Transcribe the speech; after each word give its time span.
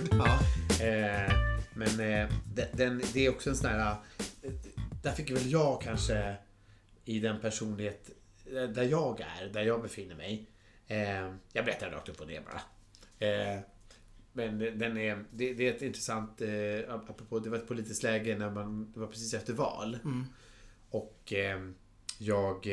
word. 0.00 0.08
Ja. 0.20 0.38
Eh, 0.86 1.32
men 1.74 2.00
eh, 2.00 2.28
den, 2.54 2.66
den, 2.72 3.02
det 3.14 3.26
är 3.26 3.30
också 3.30 3.50
en 3.50 3.56
sån 3.56 3.70
här... 3.70 3.96
eh, 4.42 4.52
Där 5.02 5.12
fick 5.12 5.30
väl 5.30 5.50
jag 5.50 5.82
kanske 5.82 6.36
i 7.04 7.20
den 7.20 7.40
personlighet 7.40 8.10
eh, 8.46 8.62
där 8.62 8.82
jag 8.84 9.20
är, 9.20 9.46
där 9.52 9.62
jag 9.62 9.82
befinner 9.82 10.14
mig. 10.14 10.46
Eh, 10.86 11.34
jag 11.52 11.64
berättar 11.64 11.90
rakt 11.90 12.08
upp 12.08 12.20
och 12.20 12.26
ner 12.26 12.40
bara. 12.42 12.60
Eh, 13.28 13.60
men 14.32 14.58
den 14.58 14.96
är, 14.98 15.24
det, 15.32 15.54
det 15.54 15.68
är 15.68 15.74
ett 15.74 15.82
intressant, 15.82 16.40
eh, 16.40 16.94
apropå, 16.94 17.38
det 17.38 17.50
var 17.50 17.56
ett 17.56 17.68
politiskt 17.68 18.02
läge 18.02 18.38
när 18.38 18.50
man, 18.50 18.92
det 18.92 19.00
var 19.00 19.06
precis 19.06 19.34
efter 19.34 19.52
val. 19.52 19.98
Och 20.90 21.32
eh, 21.32 21.60
jag 22.18 22.66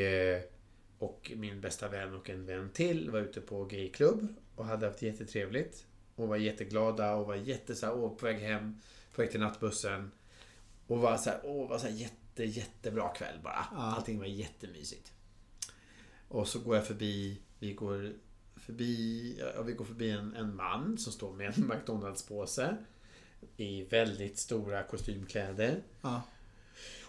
och 0.98 1.32
min 1.36 1.60
bästa 1.60 1.88
vän 1.88 2.14
och 2.14 2.30
en 2.30 2.46
vän 2.46 2.70
till 2.70 3.10
var 3.10 3.20
ute 3.20 3.40
på 3.40 3.64
gayklubb 3.64 4.28
och 4.54 4.64
hade 4.64 4.86
haft 4.86 5.02
jättetrevligt. 5.02 5.84
Och 6.18 6.28
var 6.28 6.36
jätteglada 6.36 7.14
och 7.14 7.26
var 7.26 7.34
jätte 7.34 7.74
så 7.74 7.86
här, 7.86 7.94
åh, 7.94 8.16
på 8.16 8.26
väg 8.26 8.38
hem, 8.38 8.80
på 9.14 9.22
väg 9.22 9.30
till 9.30 9.40
nattbussen. 9.40 10.10
Och 10.86 10.98
var 10.98 11.16
så 11.16 11.30
här, 11.30 11.40
åh, 11.44 11.68
var 11.68 11.78
så 11.78 11.86
här 11.86 11.94
jätte, 11.94 12.44
jättebra 12.44 13.08
kväll 13.08 13.38
bara. 13.42 13.66
Allting 13.76 14.18
var 14.18 14.26
jättemysigt. 14.26 15.12
Och 16.28 16.48
så 16.48 16.58
går 16.58 16.76
jag 16.76 16.86
förbi, 16.86 17.40
vi 17.58 17.72
går 17.72 18.12
förbi, 18.56 19.42
ja, 19.56 19.62
vi 19.62 19.72
går 19.72 19.84
förbi 19.84 20.10
en, 20.10 20.34
en 20.34 20.56
man 20.56 20.98
som 20.98 21.12
står 21.12 21.32
med 21.32 21.58
en 21.58 21.64
McDonalds-påse. 21.68 22.76
I 23.56 23.84
väldigt 23.84 24.38
stora 24.38 24.82
kostymkläder. 24.82 25.82
Ja. 26.02 26.22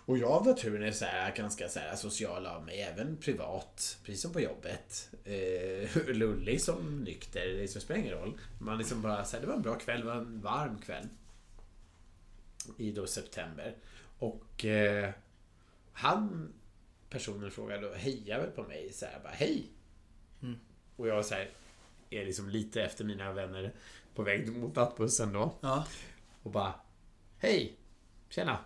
Och 0.10 0.18
jag 0.18 0.32
av 0.32 0.46
naturen 0.46 0.84
är 0.84 0.92
så 0.92 1.06
här, 1.06 1.36
ganska 1.36 1.70
så 1.70 1.80
här, 1.80 1.96
social 1.96 2.46
av 2.46 2.66
mig, 2.66 2.82
även 2.82 3.18
privat. 3.18 3.98
Precis 4.04 4.22
som 4.22 4.34
på 4.34 4.42
jobbet. 4.42 5.10
Eh, 5.24 6.08
lullig 6.16 6.62
som 6.62 7.04
nykter, 7.04 7.46
det 7.46 7.62
liksom 7.62 7.82
spelar 7.82 8.00
ingen 8.00 8.14
roll. 8.14 8.40
Man 8.60 8.78
liksom 8.78 9.02
bara 9.02 9.26
så 9.26 9.36
här, 9.36 9.42
det 9.42 9.48
var 9.48 9.56
en 9.56 9.62
bra 9.62 9.76
kväll, 9.76 10.00
det 10.00 10.06
var 10.06 10.16
en 10.16 10.42
varm 10.42 10.78
kväll. 10.78 11.08
I 12.78 12.92
då 12.92 13.08
september. 13.08 13.76
Och 14.20 14.66
eh, 14.66 15.10
han, 15.94 16.54
personen 17.10 17.52
frågade 17.52 17.90
då, 17.90 17.94
hejar 17.94 18.40
väl 18.40 18.52
på 18.52 18.64
mig 18.64 18.94
så 18.94 19.06
här, 19.06 19.20
bara 19.24 19.34
hej. 19.34 19.68
Och 20.96 21.08
jag 21.08 21.26
så 21.26 21.36
här, 21.36 21.50
är 22.10 22.26
liksom 22.26 22.50
lite 22.50 22.82
efter 22.82 23.06
mina 23.06 23.32
vänner 23.32 23.74
på 24.16 24.24
väg 24.24 24.58
mot 24.58 24.76
nattbussen 24.76 25.34
då. 25.34 25.54
Ja. 25.62 25.88
Och 26.44 26.52
bara 26.52 26.74
Hej! 27.38 27.78
Tjena! 28.30 28.60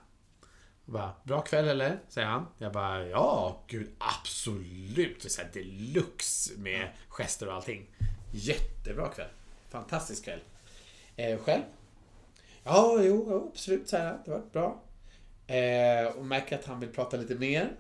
Bara, 0.86 1.12
Bra 1.24 1.42
kväll 1.42 1.68
eller? 1.68 2.00
Säger 2.10 2.28
han. 2.28 2.46
Jag 2.58 2.72
bara 2.74 3.08
Ja, 3.08 3.62
gud 3.68 3.90
absolut! 3.98 5.22
Det 5.22 5.28
är 5.28 5.30
så 5.30 5.42
här 5.42 5.50
deluxe 5.54 6.54
med 6.58 6.88
gester 7.10 7.48
och 7.48 7.54
allting. 7.54 7.90
Jättebra 8.34 9.08
kväll. 9.10 9.30
Fantastisk 9.70 10.26
kväll. 10.26 10.40
Eh, 11.16 11.40
själv? 11.40 11.62
Ja, 12.64 13.00
jo, 13.02 13.50
absolut. 13.54 13.90
Så 13.90 13.98
här, 13.98 14.18
det 14.26 14.32
var 14.32 14.42
bra. 14.52 14.82
Eh, 15.48 16.18
och 16.18 16.26
märker 16.26 16.60
att 16.60 16.66
han 16.66 16.80
vill 16.80 16.90
prata 16.90 17.18
lite 17.18 17.36
mer. 17.36 17.72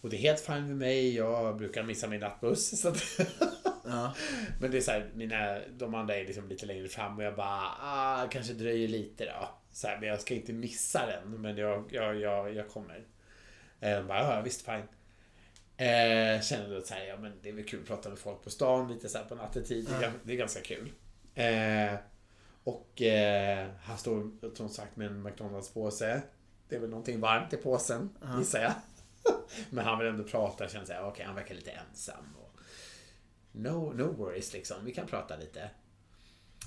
Och 0.00 0.10
det 0.10 0.16
är 0.16 0.20
helt 0.20 0.40
fint 0.40 0.66
med 0.66 0.76
mig. 0.76 1.14
Jag 1.16 1.56
brukar 1.56 1.82
missa 1.82 2.06
min 2.08 2.20
nattbuss. 2.20 2.80
Så 2.82 2.88
att 2.88 3.02
Ja. 3.86 4.14
men 4.60 4.70
det 4.70 4.76
är 4.76 4.80
så 4.80 4.90
här, 4.90 5.10
mina, 5.14 5.58
de 5.70 5.94
andra 5.94 6.16
är 6.16 6.24
liksom 6.26 6.48
lite 6.48 6.66
längre 6.66 6.88
fram 6.88 7.16
och 7.18 7.24
jag 7.24 7.36
bara, 7.36 7.68
ah, 7.80 8.26
kanske 8.30 8.52
dröjer 8.52 8.88
lite 8.88 9.24
då. 9.24 9.48
Så 9.74 9.88
här, 9.88 9.98
men 10.00 10.08
jag 10.08 10.20
ska 10.20 10.34
inte 10.34 10.52
missa 10.52 11.06
den, 11.06 11.40
men 11.40 11.56
jag, 11.56 11.84
jag, 11.92 12.16
jag, 12.20 12.54
jag 12.54 12.68
kommer. 12.68 13.04
Eh, 13.80 14.02
bara, 14.06 14.18
ja, 14.34 14.40
visst, 14.40 14.62
fine. 14.64 14.82
Eh, 15.76 16.40
känner 16.42 16.74
då 16.74 16.82
så 16.82 16.94
här, 16.94 17.04
ja 17.04 17.16
men 17.16 17.32
det 17.42 17.48
är 17.48 17.52
väl 17.52 17.64
kul 17.64 17.80
att 17.80 17.86
prata 17.86 18.08
med 18.08 18.18
folk 18.18 18.42
på 18.42 18.50
stan 18.50 18.92
lite 18.92 19.08
så 19.08 19.18
här 19.18 19.24
på 19.24 19.34
nattetid. 19.34 19.88
Gan- 19.88 20.18
det 20.22 20.32
är 20.32 20.36
ganska 20.36 20.60
kul. 20.60 20.92
Eh, 21.34 21.94
och 22.64 23.02
eh, 23.02 23.68
han 23.82 23.98
står 23.98 24.30
som 24.56 24.68
sagt 24.68 24.96
med 24.96 25.06
en 25.06 25.22
McDonalds-påse. 25.26 26.22
Det 26.68 26.76
är 26.76 26.80
väl 26.80 26.90
någonting 26.90 27.20
varmt 27.20 27.52
i 27.52 27.56
påsen, 27.56 28.10
gissar 28.38 28.62
jag. 28.62 28.72
men 29.70 29.84
han 29.84 29.98
vill 29.98 30.08
ändå 30.08 30.24
prata, 30.24 30.68
känner 30.68 30.84
så 30.86 30.92
här, 30.92 31.06
okej, 31.06 31.24
han 31.26 31.34
verkar 31.34 31.54
lite 31.54 31.70
ensam. 31.70 32.36
Och, 32.42 32.50
No, 33.56 33.92
no 33.96 34.12
worries 34.12 34.52
liksom. 34.52 34.76
Vi 34.84 34.94
kan 34.94 35.06
prata 35.06 35.36
lite. 35.36 35.70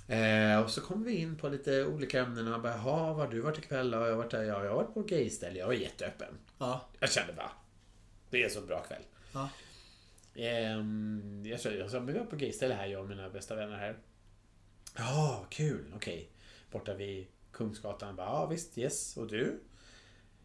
Eh, 0.08 0.60
och 0.60 0.70
så 0.70 0.82
kommer 0.82 1.06
vi 1.06 1.16
in 1.16 1.38
på 1.38 1.50
lite 1.50 1.86
olika 1.86 2.22
ämnen 2.22 2.48
och 2.48 2.52
han 2.52 2.62
bara, 2.62 2.74
jaha, 2.74 3.14
vad 3.14 3.16
har 3.16 3.28
du 3.28 3.42
varit 3.42 3.58
ikväll? 3.58 3.92
Ja, 3.92 4.04
jag 4.06 4.10
har 4.10 4.18
varit 4.18 4.32
där. 4.32 4.44
Ja, 4.44 4.64
jag 4.64 4.70
har 4.70 4.78
varit 4.78 4.94
på 4.94 5.02
gayställe. 5.02 5.60
Jag 5.60 5.68
var 5.68 5.74
jätteöppen. 5.74 6.38
Ja. 6.58 6.90
Jag 7.00 7.12
kände 7.12 7.34
bara, 7.34 7.52
det 8.30 8.42
är 8.42 8.46
en 8.46 8.52
så 8.52 8.62
bra 8.62 8.84
kväll. 8.84 9.04
Ja. 9.34 9.50
Ehm, 10.36 11.44
jag 11.46 11.60
sa, 11.60 11.70
jag 11.70 11.92
sa, 11.92 12.00
men 12.00 12.14
vi 12.14 12.20
var 12.20 12.26
på 12.26 12.36
gayställe 12.36 12.74
här, 12.74 12.88
jag 12.88 13.02
och 13.02 13.10
mina 13.10 13.30
bästa 13.30 13.56
vänner 13.56 13.78
här. 13.78 13.98
Ja, 14.98 15.46
kul, 15.50 15.94
okej. 15.96 16.32
Borta 16.72 16.94
vid 16.94 17.28
Kungsgatan. 17.52 18.16
Bara, 18.16 18.28
ja, 18.28 18.46
visst, 18.46 18.78
yes. 18.78 19.18
Och 19.18 19.28
du? 19.28 19.60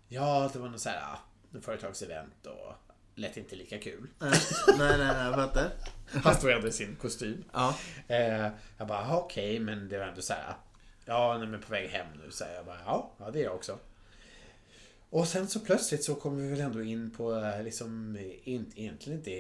Ja, 0.09 0.51
det 0.53 0.59
var 0.59 0.69
någon 0.69 0.79
så 0.79 0.89
här, 0.89 1.19
en 1.55 1.63
företagsevent 1.63 2.47
och 2.47 2.73
lät 3.15 3.37
inte 3.37 3.57
lika 3.57 3.79
kul. 3.79 4.09
Nej, 4.19 4.33
nej, 4.79 4.99
nej, 4.99 5.33
fattar. 5.33 5.71
Han 6.25 6.35
stod 6.35 6.51
ändå 6.51 6.69
i 6.69 6.73
sin 6.73 6.97
kostym. 6.97 7.45
Ja. 7.53 7.77
Eh, 8.09 8.49
jag 8.79 8.87
bara, 8.89 9.01
"Jaha, 9.03 9.17
okej, 9.19 9.59
men 9.61 9.89
det 9.89 9.99
var 9.99 10.07
ändå 10.07 10.23
så 10.23 10.33
här. 10.33 10.55
Ja, 11.05 11.39
nej, 11.39 11.49
men 11.49 11.61
på 11.61 11.73
väg 11.73 11.89
hem 11.91 12.07
nu, 12.25 12.31
säger 12.31 12.55
jag 12.57 12.67
bara. 12.67 12.79
Ja, 12.87 13.11
ja, 13.19 13.31
det 13.31 13.41
är 13.41 13.45
jag 13.45 13.55
också. 13.55 13.79
Och 15.11 15.29
sen 15.29 15.49
så 15.49 15.61
plötsligt 15.61 16.05
så 16.05 16.15
kommer 16.15 16.43
vi 16.43 16.49
väl 16.49 16.61
ändå 16.61 16.83
in 16.83 17.11
på, 17.11 17.35
eh, 17.37 17.63
liksom, 17.63 18.19
in, 18.45 18.73
egentligen 18.77 19.19
inte 19.19 19.33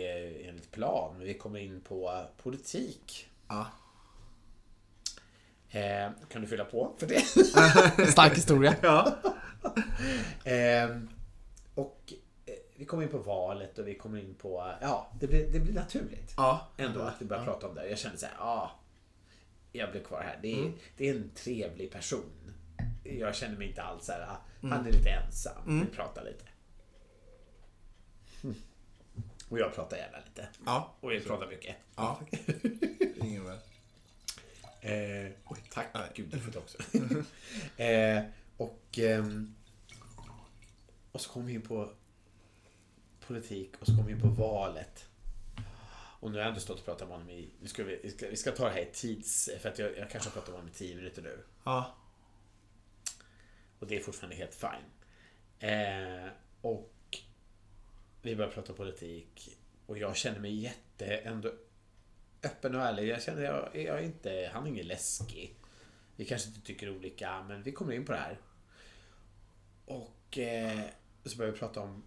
enligt 0.49 0.73
plan, 0.73 1.15
men 1.19 1.27
vi 1.27 1.35
kommer 1.35 1.59
in 1.61 1.81
på 1.81 2.11
eh, 2.11 2.43
politik. 2.43 3.29
Ja. 3.49 3.67
Eh, 5.71 6.11
kan 6.29 6.43
du 6.43 6.49
fylla 6.49 6.65
på 6.65 6.93
för 6.99 7.07
det? 7.07 7.21
Stark 8.11 8.37
historia. 8.37 8.77
Ja. 8.83 9.17
Eh, 10.51 10.97
och 11.75 12.13
vi 12.83 12.87
kommer 12.87 13.03
in 13.03 13.09
på 13.09 13.19
valet 13.19 13.79
och 13.79 13.89
vi 13.89 13.95
kommer 13.95 14.19
in 14.19 14.35
på, 14.35 14.75
ja, 14.81 15.11
det 15.21 15.27
blir, 15.27 15.47
det 15.53 15.61
blir 15.61 15.75
naturligt. 15.75 16.35
Ja. 16.37 16.69
ändå 16.77 17.01
att 17.01 17.15
vi 17.23 17.25
börjar 17.25 17.45
prata 17.45 17.69
om 17.69 17.75
det. 17.75 17.89
Jag 17.89 17.99
kände 17.99 18.19
så 18.19 18.27
här, 18.27 18.35
ja. 18.39 18.71
Jag 19.73 19.91
blir 19.91 20.03
kvar 20.03 20.21
här. 20.23 20.39
Det 20.43 20.53
är, 20.53 20.59
Mm. 20.59 20.73
det 20.97 21.09
är 21.09 21.15
en 21.15 21.31
trevlig 21.35 21.91
person. 21.93 22.55
Jag 23.05 23.35
känner 23.35 23.57
mig 23.59 23.69
inte 23.69 23.83
alls 23.83 24.05
så 24.07 24.13
här, 24.13 24.21
ah, 24.21 24.37
Mm. 24.63 24.73
han 24.77 24.87
är 24.87 24.93
lite 24.93 25.11
ensam. 25.11 25.81
Vi 25.91 25.97
pratar 25.97 26.25
lite. 26.25 26.45
Mm. 28.45 28.55
Och 29.49 29.59
jag 29.59 29.75
pratar 29.75 29.97
gärna 29.97 30.19
lite. 30.27 30.49
Ja. 30.67 30.95
Och 31.01 31.15
jag 31.15 31.25
pratar 31.25 31.47
mycket. 31.47 31.77
Ja. 31.97 32.21
Ingen 33.17 33.45
väl. 33.45 33.59
Eh, 34.81 35.33
oj, 35.47 35.59
tack. 35.73 35.87
Gud, 36.15 36.29
du 36.31 36.39
får 36.41 36.53
det 36.53 36.59
också. 36.59 36.79
eh, 37.83 38.23
och, 38.57 38.99
ehm, 38.99 39.55
och 41.13 41.21
så 41.21 41.31
kom 41.31 41.47
vi 41.47 41.53
in 41.53 41.63
på 41.63 41.93
politik 43.27 43.73
och 43.81 43.87
så 43.87 43.97
kom 43.97 44.07
vi 44.07 44.13
in 44.13 44.21
på 44.21 44.29
valet. 44.29 45.09
Och 46.21 46.31
nu 46.31 46.37
har 46.37 46.41
jag 46.41 46.49
ändå 46.49 46.61
stått 46.61 46.79
och 46.79 46.85
pratat 46.85 47.09
med 47.09 47.17
honom 47.17 47.31
i... 47.31 47.51
Nu 47.61 47.69
ska 47.69 47.85
vi, 47.85 48.01
vi, 48.03 48.11
ska, 48.11 48.29
vi 48.29 48.37
ska 48.37 48.53
ta 48.53 48.65
det 48.65 48.71
här 48.71 48.81
i 48.81 48.91
tids... 48.93 49.51
För 49.61 49.69
att 49.69 49.79
jag, 49.79 49.99
jag 49.99 50.11
kanske 50.11 50.31
har 50.31 50.35
pratat 50.35 50.49
med 50.49 50.57
honom 50.57 50.71
i 50.75 50.79
tio 50.79 50.97
minuter 50.97 51.23
nu. 51.23 51.45
Ja. 51.65 51.97
Och 53.79 53.87
det 53.87 53.97
är 53.97 54.01
fortfarande 54.01 54.37
helt 54.37 54.55
fine. 54.55 54.91
Eh, 55.71 56.29
och 56.61 57.19
vi 58.23 58.37
börjar 58.37 58.51
prata 58.51 58.73
politik. 58.73 59.59
Och 59.87 59.99
jag 59.99 60.17
känner 60.17 60.41
mig 60.41 60.55
jätte 60.55 61.07
ändå 61.07 61.53
öppen 62.43 62.75
och 62.75 62.83
ärlig. 62.83 63.09
Jag 63.09 63.23
känner 63.23 63.43
jag, 63.43 63.71
jag 63.75 63.99
är 63.99 64.03
inte, 64.03 64.51
han 64.53 64.65
är 64.65 64.69
ingen 64.69 64.87
läskig. 64.87 65.57
Vi 66.17 66.25
kanske 66.25 66.49
inte 66.49 66.61
tycker 66.61 66.97
olika, 66.97 67.43
men 67.43 67.63
vi 67.63 67.73
kommer 67.73 67.93
in 67.93 68.05
på 68.05 68.13
det 68.13 68.19
här. 68.19 68.41
Och 69.85 70.39
eh, 70.39 70.81
så 71.25 71.37
börjar 71.37 71.53
vi 71.53 71.59
prata 71.59 71.81
om 71.81 72.03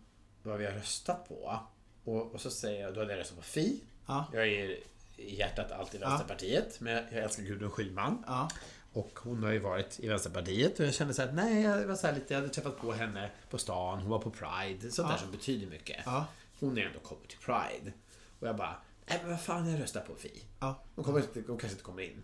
vad 0.46 0.58
vi 0.60 0.66
har 0.66 0.72
röstat 0.74 1.28
på. 1.28 1.60
Och, 2.04 2.32
och 2.34 2.42
så 2.42 2.50
säger 2.50 2.82
jag, 2.82 2.94
då 2.94 3.00
hade 3.00 3.12
jag 3.14 3.20
röstat 3.20 3.38
på 3.38 3.44
Fi. 3.44 3.82
Ja. 4.06 4.26
Jag 4.34 4.48
är 4.48 4.78
i 5.18 5.36
hjärtat 5.36 5.72
alltid 5.72 6.00
Vänsterpartiet, 6.02 6.80
men 6.80 6.94
jag 6.94 7.24
älskar 7.24 7.44
Gudrun 7.44 7.72
Schyman. 7.72 8.24
Ja. 8.28 8.50
Och 8.94 9.20
hon 9.24 9.44
har 9.44 9.52
ju 9.52 9.60
varit 9.60 10.00
i 10.00 10.08
Vänsterpartiet 10.08 10.80
och 10.80 10.86
jag 10.86 10.94
kände 10.94 11.14
så 11.14 11.22
här, 11.22 11.32
nej, 11.32 11.62
jag 11.64 11.88
var 11.88 11.96
så 11.96 12.12
lite, 12.12 12.34
jag 12.34 12.42
hade 12.42 12.54
träffat 12.54 12.78
på 12.78 12.92
henne 12.94 13.32
på 13.50 13.58
stan, 13.58 14.00
hon 14.00 14.10
var 14.10 14.20
på 14.20 14.30
Pride, 14.32 14.92
sånt 14.92 15.08
där 15.10 15.16
Ja. 15.16 15.20
som 15.22 15.32
betyder 15.32 15.68
mycket. 15.68 16.02
Ja. 16.06 16.26
Hon 16.60 16.78
är 16.78 16.82
ändå 16.86 17.00
kommit 17.00 17.30
till 17.30 17.38
Pride. 17.40 17.92
Och 18.40 18.48
jag 18.48 18.56
bara, 18.56 18.76
nej 19.06 19.20
men 19.22 19.32
vad 19.32 19.42
fan, 19.42 19.72
jag 19.72 19.82
röstar 19.82 20.02
på 20.02 20.16
Fi. 20.16 20.44
Ja. 20.60 20.84
Hon, 20.96 21.06
kommer 21.06 21.20
inte, 21.20 21.34
hon 21.48 21.58
kanske 21.58 21.68
inte 21.74 21.84
kommer 21.84 22.04
in. 22.04 22.24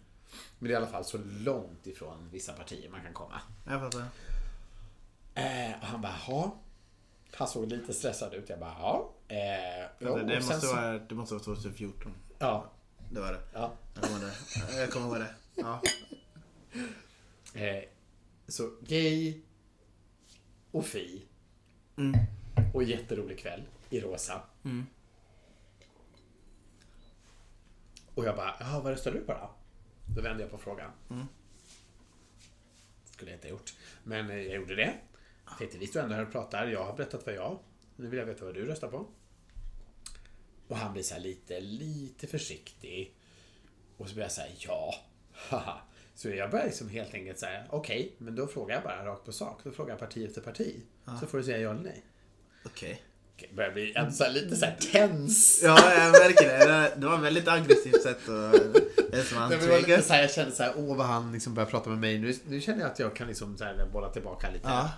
Men 0.60 0.68
det 0.68 0.74
är 0.74 0.74
i 0.74 0.76
alla 0.76 0.88
fall 0.92 1.06
så 1.06 1.18
långt 1.26 1.88
ifrån 1.88 2.30
vissa 2.32 2.54
partier 2.54 2.90
man 2.90 3.02
kan 3.02 3.14
komma. 3.14 3.42
Jag 3.68 3.80
fattar. 3.82 4.06
Eh, 5.36 5.72
och 5.82 5.88
han 5.88 6.02
bara, 6.02 6.16
ja. 6.28 6.56
Han 7.34 7.48
såg 7.48 7.68
lite 7.68 7.94
stressad 7.94 8.34
ut. 8.34 8.50
Jag 8.50 8.60
bara, 8.60 8.76
ja. 8.80 9.14
Eh, 9.28 9.36
det, 10.00 10.24
det, 10.24 10.36
måste 10.36 10.60
så- 10.62 10.76
vara, 10.76 11.00
det 11.00 11.16
måste 11.16 11.34
vara 11.36 11.44
2014. 11.44 12.14
Ja. 12.40 12.72
Det 13.12 13.20
var 13.20 13.32
det. 13.34 13.42
ja. 13.54 13.74
Jag 13.96 14.04
kommer 14.04 14.20
ihåg 14.20 14.32
det. 14.70 14.78
Jag 14.78 14.92
kommer 14.92 15.08
ihåg 15.08 15.20
det. 15.20 15.36
Ja. 15.56 15.82
Eh, 17.62 17.84
så 18.48 18.72
gay 18.82 19.42
och 20.72 20.86
fi. 20.86 21.26
Mm. 21.98 22.16
Och 22.74 22.84
jätterolig 22.84 23.40
kväll 23.40 23.64
i 23.90 24.00
rosa. 24.00 24.42
Mm. 24.64 24.86
Och 28.16 28.26
jag 28.26 28.36
bara, 28.36 28.56
jaha 28.60 28.80
vad 28.80 28.92
röstar 28.92 29.12
du 29.12 29.20
på 29.20 29.34
då? 29.34 29.50
Då 30.16 30.22
vände 30.22 30.44
jag 30.44 30.52
på 30.52 30.58
frågan. 30.58 30.92
Mm. 31.10 31.26
skulle 33.12 33.32
jag 33.32 33.38
inte 33.38 33.48
ha 33.48 33.52
gjort. 33.52 33.74
Men 34.04 34.30
eh, 34.30 34.36
jag 34.38 34.56
gjorde 34.56 34.76
det. 34.76 34.94
Tänkte 35.58 35.78
vi 35.78 35.88
står 35.88 36.00
ändå 36.00 36.16
här 36.16 36.26
och 36.26 36.32
pratar. 36.32 36.68
Jag 36.68 36.86
har 36.86 36.98
berättat 36.98 37.26
vad 37.26 37.36
jag... 37.36 37.60
Nu 37.96 38.08
vill 38.08 38.20
jag 38.20 38.26
veta 38.26 38.46
vad 38.46 38.54
du 38.54 38.66
röstar 38.66 38.88
på. 38.88 39.08
Och 40.68 40.78
han 40.78 40.94
blir 40.94 41.04
så 41.04 41.20
lite, 41.20 41.60
lite 41.60 42.28
försiktig. 42.28 43.16
Och 43.98 44.08
så 44.08 44.14
blir 44.14 44.24
jag 44.24 44.32
säga 44.32 44.52
ja. 44.60 44.96
haha. 45.34 45.82
Så 46.16 46.30
jag 46.30 46.52
börjar 46.52 46.66
liksom 46.66 46.90
helt 46.90 47.14
enkelt 47.14 47.40
säga 47.40 47.64
okej, 47.70 48.16
men 48.18 48.36
då 48.36 48.48
frågar 48.48 48.76
jag 48.76 48.84
bara 48.84 49.06
rakt 49.06 49.26
på 49.26 49.32
sak. 49.32 49.62
Då 49.64 49.72
frågar 49.72 49.90
jag 49.90 50.00
parti 50.00 50.26
efter 50.26 50.42
parti. 50.42 50.76
Så 51.20 51.28
får 51.28 51.38
du 51.38 51.44
säga 51.44 51.58
ja 51.58 51.72
eller 51.72 51.82
nej. 51.82 52.04
Okej. 52.66 53.02
Okej, 53.36 53.50
börjar 53.56 53.72
bli 53.72 53.94
en 53.96 54.14
så 54.14 54.24
här, 54.24 54.32
lite 54.32 54.56
så 54.56 54.66
här 54.66 54.78
tens. 54.92 55.62
Ja, 55.64 55.94
jag 55.94 56.12
märker 56.12 56.48
det. 56.48 56.94
Det 56.98 57.08
var 57.08 57.16
ett 57.16 57.24
väldigt 57.24 57.48
aggressivt 57.48 58.02
sätt 58.02 58.30
att... 58.30 59.28
Som 59.28 59.38
han 59.38 59.52
lite 59.52 60.02
så 60.02 60.14
här, 60.14 60.22
jag 60.22 60.32
kände 60.32 60.52
så 60.52 60.64
här, 60.64 60.74
åh 60.78 60.98
vad 60.98 61.08
han 61.08 61.32
liksom 61.32 61.54
börjar 61.54 61.70
prata 61.70 61.90
med 61.90 62.00
mig. 62.00 62.20
Nu, 62.20 62.36
nu 62.48 62.62
känner 62.62 62.82
jag 62.82 62.92
att 62.92 63.00
jag 63.00 63.16
kan 63.16 63.28
liksom 63.28 63.58
så 63.58 63.64
här, 63.64 63.90
bolla 63.94 64.10
tillbaka 64.10 64.50
lite. 64.50 64.68
Ja. 64.68 64.90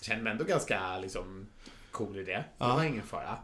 Känner 0.00 0.22
mig 0.22 0.32
ändå 0.32 0.44
ganska 0.44 0.98
liksom 0.98 1.46
cool 1.90 2.18
i 2.18 2.24
det. 2.24 2.44
Det 2.58 2.64
var 2.64 2.84
ingen 2.84 3.06
fara. 3.06 3.38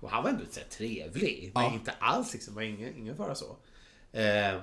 Och 0.00 0.10
han 0.10 0.22
var 0.22 0.30
ändå 0.30 0.44
så 0.50 0.60
trevlig. 0.70 1.52
Men 1.54 1.72
inte 1.72 1.92
alls 1.98 2.32
liksom, 2.32 2.54
var 2.54 2.62
ingen, 2.62 2.96
ingen 2.96 3.16
fara 3.16 3.34
så. 3.34 3.56
Eh, 4.12 4.60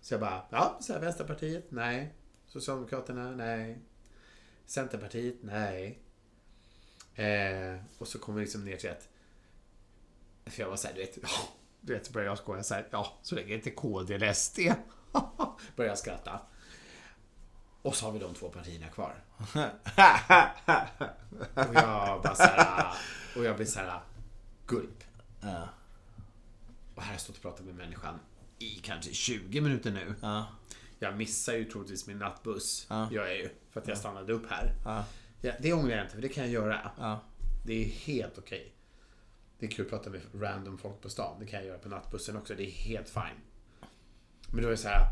så 0.00 0.14
jag 0.14 0.20
bara, 0.20 0.42
ja, 0.50 0.78
så 0.80 0.92
här, 0.92 1.00
Vänsterpartiet, 1.00 1.70
nej. 1.70 2.14
Socialdemokraterna, 2.46 3.30
nej. 3.30 3.78
Centerpartiet, 4.66 5.36
nej. 5.40 5.98
Eh, 7.14 7.80
och 7.98 8.08
så 8.08 8.18
kommer 8.18 8.38
vi 8.38 8.44
liksom 8.44 8.64
ner 8.64 8.76
till 8.76 8.90
att... 8.90 9.08
För 10.46 10.62
jag 10.62 10.70
var 10.70 10.76
såhär, 10.76 10.94
du 10.94 11.00
vet, 11.00 11.18
du 11.80 11.92
vet, 11.92 12.06
så 12.06 12.12
började 12.12 12.30
jag 12.30 12.38
skoja 12.38 12.62
såhär, 12.62 12.88
ja, 12.90 13.18
så 13.22 13.34
länge 13.34 13.54
inte 13.54 13.70
KD 13.70 14.14
eller 14.14 14.32
SD. 14.32 14.58
började 15.76 15.90
jag 15.90 15.98
skratta. 15.98 16.40
Och 17.88 17.94
så 17.94 18.06
har 18.06 18.12
vi 18.12 18.18
de 18.18 18.34
två 18.34 18.48
partierna 18.48 18.88
kvar. 18.88 19.14
Och 21.54 21.74
jag 21.74 22.22
bara 22.22 22.34
såhär, 22.34 22.94
och 23.36 23.44
jag 23.44 23.56
blir 23.56 23.66
såhär, 23.66 24.00
gulp. 24.66 25.04
Ja. 25.40 25.68
Och 26.94 27.02
här 27.02 27.08
har 27.08 27.14
jag 27.14 27.20
stått 27.20 27.36
och 27.36 27.42
pratat 27.42 27.66
med 27.66 27.74
människan 27.74 28.18
i 28.58 28.68
kanske 28.68 29.12
20 29.12 29.60
minuter 29.60 29.90
nu. 29.90 30.14
Ja. 30.20 30.46
Jag 30.98 31.16
missar 31.16 31.54
ju 31.54 31.64
troligtvis 31.64 32.06
min 32.06 32.18
nattbuss. 32.18 32.86
Ja. 32.90 33.08
Gör 33.12 33.26
jag 33.26 33.36
ju. 33.36 33.50
För 33.70 33.80
att 33.80 33.88
jag 33.88 33.98
stannade 33.98 34.32
upp 34.32 34.50
här. 34.50 34.74
Ja. 34.84 35.04
Det 35.60 35.72
ångrar 35.72 35.96
jag 35.96 36.04
inte, 36.04 36.14
för 36.14 36.22
det 36.22 36.28
kan 36.28 36.44
jag 36.44 36.52
göra. 36.52 36.90
Ja. 36.98 37.20
Det 37.66 37.84
är 37.84 37.88
helt 37.88 38.38
okej. 38.38 38.74
Det 39.58 39.66
är 39.66 39.70
kul 39.70 39.84
att 39.84 39.90
prata 39.90 40.10
med 40.10 40.20
random 40.34 40.78
folk 40.78 41.00
på 41.00 41.10
stan. 41.10 41.36
Det 41.40 41.46
kan 41.46 41.58
jag 41.58 41.66
göra 41.66 41.78
på 41.78 41.88
nattbussen 41.88 42.36
också. 42.36 42.54
Det 42.54 42.66
är 42.66 42.70
helt 42.70 43.08
fine. 43.08 43.40
Men 44.52 44.62
då 44.62 44.66
är 44.66 44.70
det 44.72 44.76
så 44.76 44.88
här. 44.88 45.06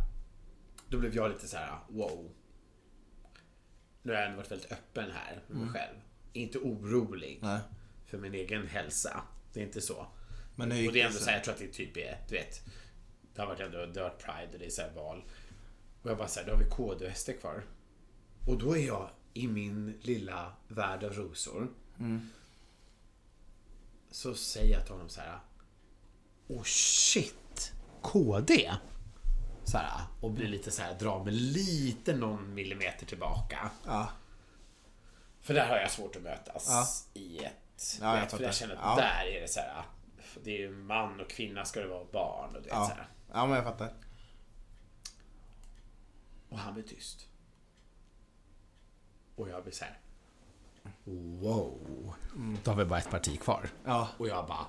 Då 0.89 0.99
blev 0.99 1.15
jag 1.15 1.31
lite 1.31 1.49
så 1.49 1.57
här: 1.57 1.79
wow. 1.89 2.31
Nu 4.07 4.13
har 4.13 4.19
jag 4.21 4.27
ändå 4.27 4.37
varit 4.37 4.51
väldigt 4.51 4.73
öppen 4.73 5.11
här 5.11 5.43
med 5.47 5.57
mig 5.59 5.69
själv. 5.69 5.97
Inte 6.33 6.59
orolig 6.59 7.39
Nej. 7.43 7.61
för 8.07 8.19
min 8.19 8.35
egen 8.35 8.67
hälsa. 8.67 9.23
Det 9.53 9.61
är 9.61 9.65
inte 9.65 9.81
så. 9.81 10.07
Men 10.55 10.71
och 10.73 10.93
det 10.93 11.01
är 11.01 11.07
ändå 11.07 11.19
så 11.19 11.27
här, 11.27 11.37
jag 11.37 11.45
tror 11.45 11.55
att 11.55 11.61
det 11.61 11.69
typ 11.69 11.97
är, 11.97 12.19
du 12.29 12.35
vet. 12.35 12.65
Det 13.35 13.41
har 13.41 13.49
varit 13.49 13.61
ändå, 13.61 13.87
det 13.87 14.01
har 14.01 14.09
varit 14.09 14.23
Pride 14.23 14.53
och 14.53 14.59
det 14.59 14.67
är 14.67 14.71
så 14.71 14.83
här 14.83 14.91
val. 14.91 15.25
Och 16.03 16.11
jag 16.11 16.19
bara 16.19 16.29
såhär, 16.29 16.47
då 16.47 16.53
har 16.53 16.59
vi 16.59 16.71
KD 16.71 17.07
och 17.07 17.17
SD 17.17 17.31
kvar. 17.41 17.63
Och 18.47 18.59
då 18.59 18.77
är 18.77 18.87
jag 18.87 19.11
i 19.35 19.49
min 19.49 19.99
lilla 20.03 20.53
värld 20.69 21.05
av 21.05 21.13
rosor. 21.13 21.69
Mm. 21.99 22.29
Så 24.11 24.35
säger 24.35 24.73
jag 24.73 24.85
till 24.85 24.93
honom 24.93 25.09
så 25.09 25.21
här. 25.21 25.39
Oh 26.49 26.63
shit! 26.63 27.73
KD? 28.03 28.73
Så 29.67 29.79
här, 29.79 30.01
och 30.21 30.31
blir 30.31 30.49
lite 30.49 30.71
så 30.71 30.83
här, 30.83 30.95
drar 30.95 31.25
mig 31.25 31.33
lite 31.35 32.17
någon 32.17 32.55
millimeter 32.55 33.07
tillbaka. 33.07 33.71
Ja. 33.87 34.09
För 35.41 35.55
där 35.55 35.69
har 35.69 35.77
jag 35.77 35.91
svårt 35.91 36.17
att 36.17 36.23
mötas 36.23 36.67
Ja. 37.15 37.21
i 37.21 37.45
ett... 37.45 37.99
Ja, 38.01 38.19
jag 38.19 38.31
för 38.31 38.43
jag 38.43 38.55
känner 38.55 38.75
att 38.75 38.81
Ja. 38.83 38.97
där 38.97 39.27
är 39.37 39.41
det 39.41 39.49
så 39.49 39.61
här. 39.61 39.83
Det 40.45 40.51
är 40.51 40.59
ju 40.59 40.71
man 40.71 41.21
och 41.21 41.31
kvinna 41.31 41.65
ska 41.65 41.81
det 41.81 41.87
vara 41.89 42.05
barn 42.13 42.57
och 42.57 42.63
det 42.63 42.69
är 42.71 42.75
så 42.75 42.81
Ja. 42.81 42.95
här. 42.97 43.09
ja, 43.33 43.47
men 43.47 43.55
jag 43.57 43.65
fattar. 43.65 43.93
Och 46.49 46.59
han 46.59 46.75
blir 46.75 46.85
tyst. 46.85 47.29
Och 49.37 49.49
jag 49.49 49.63
blir 49.63 49.73
så 49.73 49.85
här. 49.85 49.99
Wow. 51.05 52.15
Då 52.65 52.71
har 52.71 52.79
vi 52.79 52.85
bara 52.85 52.99
ett 52.99 53.11
parti 53.11 53.41
kvar. 53.41 53.69
Ja. 53.85 54.09
Och 54.19 54.29
jag 54.29 54.47
bara. 54.47 54.67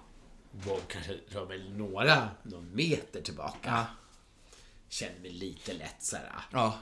Wow, 0.51 0.79
kanske 0.88 1.13
rör 1.27 1.45
mig 1.45 1.69
några, 1.69 2.29
någon 2.44 2.75
meter 2.75 3.21
tillbaka. 3.21 3.57
Ja. 3.69 3.85
Känner 4.89 5.19
mig 5.19 5.31
lite 5.31 5.73
lätt 5.73 6.03
så 6.03 6.15
här. 6.15 6.41
Ja. 6.51 6.79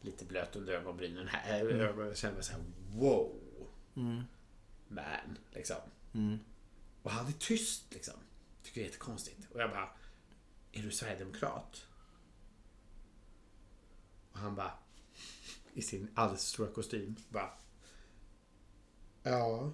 Lite 0.00 0.24
blöt 0.24 0.56
under 0.56 0.72
ögonbrynen 0.72 1.28
här. 1.28 1.58
Jag 1.58 2.16
känner 2.16 2.34
mig 2.34 2.44
så 2.44 2.52
här. 2.52 2.64
Wow. 2.92 3.40
Man, 4.88 5.38
liksom. 5.50 5.76
Och 7.02 7.10
han 7.10 7.26
är 7.26 7.32
tyst 7.32 7.94
liksom. 7.94 8.14
Tycker 8.62 8.80
det 8.80 8.84
är 8.86 8.90
jättekonstigt. 8.90 9.50
Och 9.52 9.60
jag 9.60 9.70
bara. 9.70 9.88
Är 10.72 10.82
du 10.82 10.90
Sverigedemokrat? 10.90 11.86
Och 14.32 14.38
han 14.38 14.54
bara. 14.54 14.72
I 15.74 15.82
sin 15.82 16.10
alldeles 16.14 16.48
stora 16.48 16.72
kostym. 16.72 17.16
Bara. 17.28 17.50
Ja. 19.22 19.72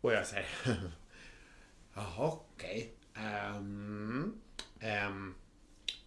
Och 0.00 0.12
jag 0.12 0.26
säger. 0.26 0.48
Jaha, 1.94 2.38
okej. 2.54 2.94
Ehm, 3.14 4.40
ehm. 4.80 5.34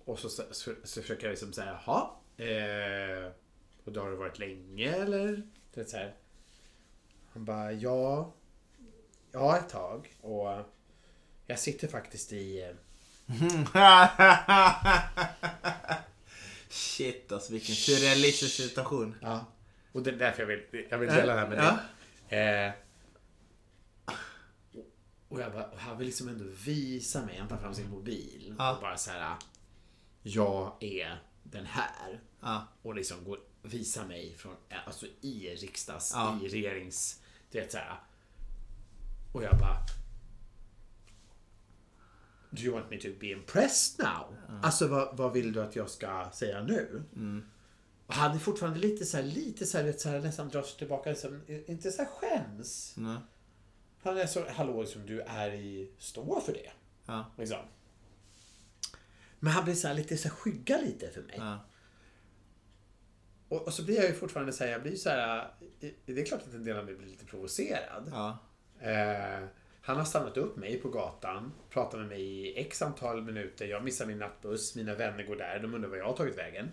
Och 0.06 0.20
så, 0.20 0.30
så, 0.30 0.44
så, 0.52 0.74
så 0.84 1.02
försöker 1.02 1.24
jag 1.24 1.32
liksom 1.32 1.54
säga. 1.54 1.80
Jaha. 1.86 2.10
Eh, 2.48 3.32
och 3.86 3.92
då 3.92 4.02
har 4.02 4.10
det 4.10 4.16
varit 4.16 4.40
länge 4.40 4.92
eller? 4.94 5.28
Du 5.74 5.82
vet 5.82 5.90
så 5.90 5.98
här. 5.98 6.14
Han 7.34 7.46
bara. 7.46 7.72
Ja. 7.72 8.34
Ja, 9.32 9.58
ett 9.58 9.70
tag. 9.70 10.14
Och 10.22 10.60
jag 11.48 11.60
sitter 11.60 11.88
faktiskt 11.88 12.34
i... 12.34 12.62
eh, 12.62 12.76
Shit 16.70 17.32
alltså 17.32 17.54
vilken 17.54 17.76
surrealistisk 17.76 18.56
situation. 18.56 19.16
Ja. 19.22 19.46
Och 19.92 20.04
det 20.04 20.10
är 20.12 20.16
därför 20.16 20.42
jag 20.42 20.48
vill, 20.48 20.88
jag 20.90 20.98
vill 20.98 21.10
dela 21.10 21.34
det 21.34 21.40
här 21.40 21.48
med 21.50 21.58
Ja. 21.58 21.78
dig. 22.30 22.68
Eh, 22.68 22.72
och 25.30 25.42
jag 25.42 25.52
bara, 25.54 25.66
och 25.66 25.80
han 25.80 25.98
vill 25.98 26.08
liksom 26.08 26.28
ändå 26.28 26.46
visa 26.66 27.26
mig, 27.26 27.38
han 27.38 27.48
tar 27.48 27.58
fram 27.58 27.74
sin 27.74 27.90
mobil 27.90 28.56
Ja. 28.58 28.76
och 28.76 28.82
bara 28.82 28.98
så 28.98 29.12
här. 29.12 29.36
Jag 30.24 30.84
är 30.84 31.22
den 31.44 31.66
här. 31.66 32.22
Ja. 32.42 32.68
Och 32.82 32.96
liksom 32.96 33.24
går, 33.24 33.40
visa 33.62 34.06
mig 34.06 34.36
från, 34.38 34.56
alltså 34.86 35.06
i 35.22 35.56
riksdags, 35.56 36.12
Ja. 36.16 36.40
i 36.44 36.48
regerings, 36.48 37.22
du 37.52 37.60
vet 37.60 37.72
så 37.72 37.78
här. 37.78 38.00
Och 39.34 39.44
jag 39.44 39.60
bara. 39.60 39.78
Do 42.50 42.62
you 42.62 42.74
want 42.74 42.90
me 42.90 42.98
to 42.98 43.08
be 43.20 43.28
impressed 43.28 44.06
now? 44.06 44.36
Alltså 44.64 44.88
vad, 44.88 45.18
vad 45.18 45.34
vill 45.34 45.54
du 45.54 45.62
att 45.62 45.76
jag 45.76 45.90
ska 45.90 46.30
säga 46.34 46.64
nu? 46.64 47.04
Och 48.08 48.14
han 48.14 48.36
är 48.36 48.40
fortfarande 48.40 48.80
lite 48.80 49.06
så 49.06 49.18
här, 49.18 49.24
lite 49.24 49.66
så 49.66 49.78
här, 49.78 49.86
vet, 49.86 50.02
så 50.02 50.10
här 50.10 50.20
nästan 50.20 50.50
drar 50.50 50.62
sig 50.62 50.78
tillbaka, 50.78 51.10
liksom, 51.10 51.42
inte 51.68 51.92
så 51.92 52.02
här 52.02 52.10
skäms. 52.10 52.94
Nej. 52.98 53.18
Han 54.04 54.18
är 54.18 54.28
så, 54.28 54.46
hallå 54.50 54.82
liksom, 54.82 55.06
du 55.06 55.22
är 55.22 55.52
i, 55.54 55.92
stå 55.98 56.42
för 56.42 56.54
det. 56.54 56.72
Ja. 57.06 57.26
Liksom. 57.38 57.60
Men 59.44 59.54
han 59.54 59.64
blir 59.64 59.74
så 59.74 59.88
här, 59.88 59.96
lite 59.96 60.18
så 60.18 60.28
här, 60.28 60.36
skygga 60.36 60.78
lite 60.78 61.10
för 61.10 61.22
mig. 61.22 61.36
Ja. 61.38 61.60
Och, 63.50 63.68
och 63.68 63.74
så 63.74 63.84
blir 63.84 63.96
jag 63.96 64.06
ju 64.06 64.14
fortfarande 64.14 64.54
så 64.54 64.64
här, 64.64 64.72
jag 64.72 64.82
blir 64.82 64.96
så 64.96 65.10
här, 65.10 65.52
det 66.06 66.22
är 66.22 66.26
klart 66.26 66.42
att 66.42 66.54
en 66.54 66.64
del 66.64 66.78
av 66.78 66.86
mig 66.86 66.96
blir 66.96 67.08
lite 67.08 67.26
provocerad. 67.26 68.10
Ja. 68.12 68.38
Eh, 68.80 69.48
han 69.82 69.98
har 69.98 70.06
stannat 70.06 70.38
upp 70.38 70.56
mig 70.58 70.82
på 70.82 70.90
gatan, 70.90 71.54
pratat 71.70 72.00
med 72.00 72.10
mig 72.10 72.22
i 72.22 72.60
x 72.60 72.82
antal 72.82 73.22
minuter. 73.22 73.66
Jag 73.66 73.84
missar 73.84 74.06
min 74.06 74.20
nattbuss, 74.20 74.76
mina 74.76 74.96
vänner 74.96 75.24
går 75.24 75.36
där, 75.36 75.60
de 75.60 75.74
undrar 75.74 75.90
var 75.90 75.98
jag 75.98 76.06
har 76.06 76.18
tagit 76.18 76.38
vägen. 76.38 76.72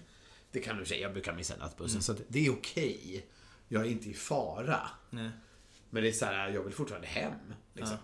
Det 0.51 0.61
kan 0.61 0.77
du 0.77 0.85
säga, 0.85 1.01
jag 1.01 1.13
brukar 1.13 1.33
missa 1.33 1.57
nattbussen, 1.57 2.03
så 2.03 2.13
att 2.13 2.21
det 2.29 2.47
är 2.47 2.53
okej. 2.53 3.27
Jag 3.69 3.87
är 3.87 3.91
inte 3.91 4.11
i 4.11 4.15
fara. 4.15 4.81
Nej. 5.11 5.31
Men 5.91 6.03
det 6.03 6.09
är 6.09 6.13
så 6.13 6.25
här, 6.25 6.49
jag 6.49 6.63
vill 6.63 6.75
fortfarande 6.75 7.09
hem. 7.09 7.55
Liksom. 7.75 7.97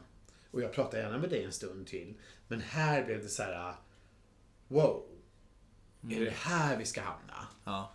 Och 0.50 0.62
jag 0.62 0.72
pratar 0.72 0.98
gärna 0.98 1.18
med 1.18 1.30
dig 1.30 1.44
en 1.44 1.52
stund 1.52 1.86
till. 1.86 2.14
Men 2.48 2.60
här 2.60 3.04
blev 3.04 3.22
det 3.22 3.28
så 3.28 3.42
här, 3.42 3.74
wow. 4.68 5.04
Är 6.10 6.20
det 6.24 6.30
här 6.30 6.76
vi 6.76 6.84
ska 6.84 7.00
hamna? 7.00 7.48
Ja. 7.64 7.92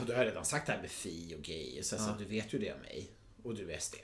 Och 0.00 0.06
då 0.06 0.12
har 0.12 0.18
jag 0.18 0.26
redan 0.26 0.44
sagt 0.44 0.66
det 0.66 0.72
här 0.72 0.80
med 0.80 0.90
fi 0.90 1.34
och 1.38 1.42
gay. 1.42 1.78
Och 1.78 1.84
så, 1.84 1.98
så 1.98 2.10
att 2.10 2.18
du 2.18 2.24
vet 2.24 2.52
ju 2.52 2.58
det 2.58 2.72
om 2.72 2.80
mig. 2.80 3.10
Och 3.42 3.54
du 3.54 3.72
är 3.72 3.78
SD. 3.78 3.94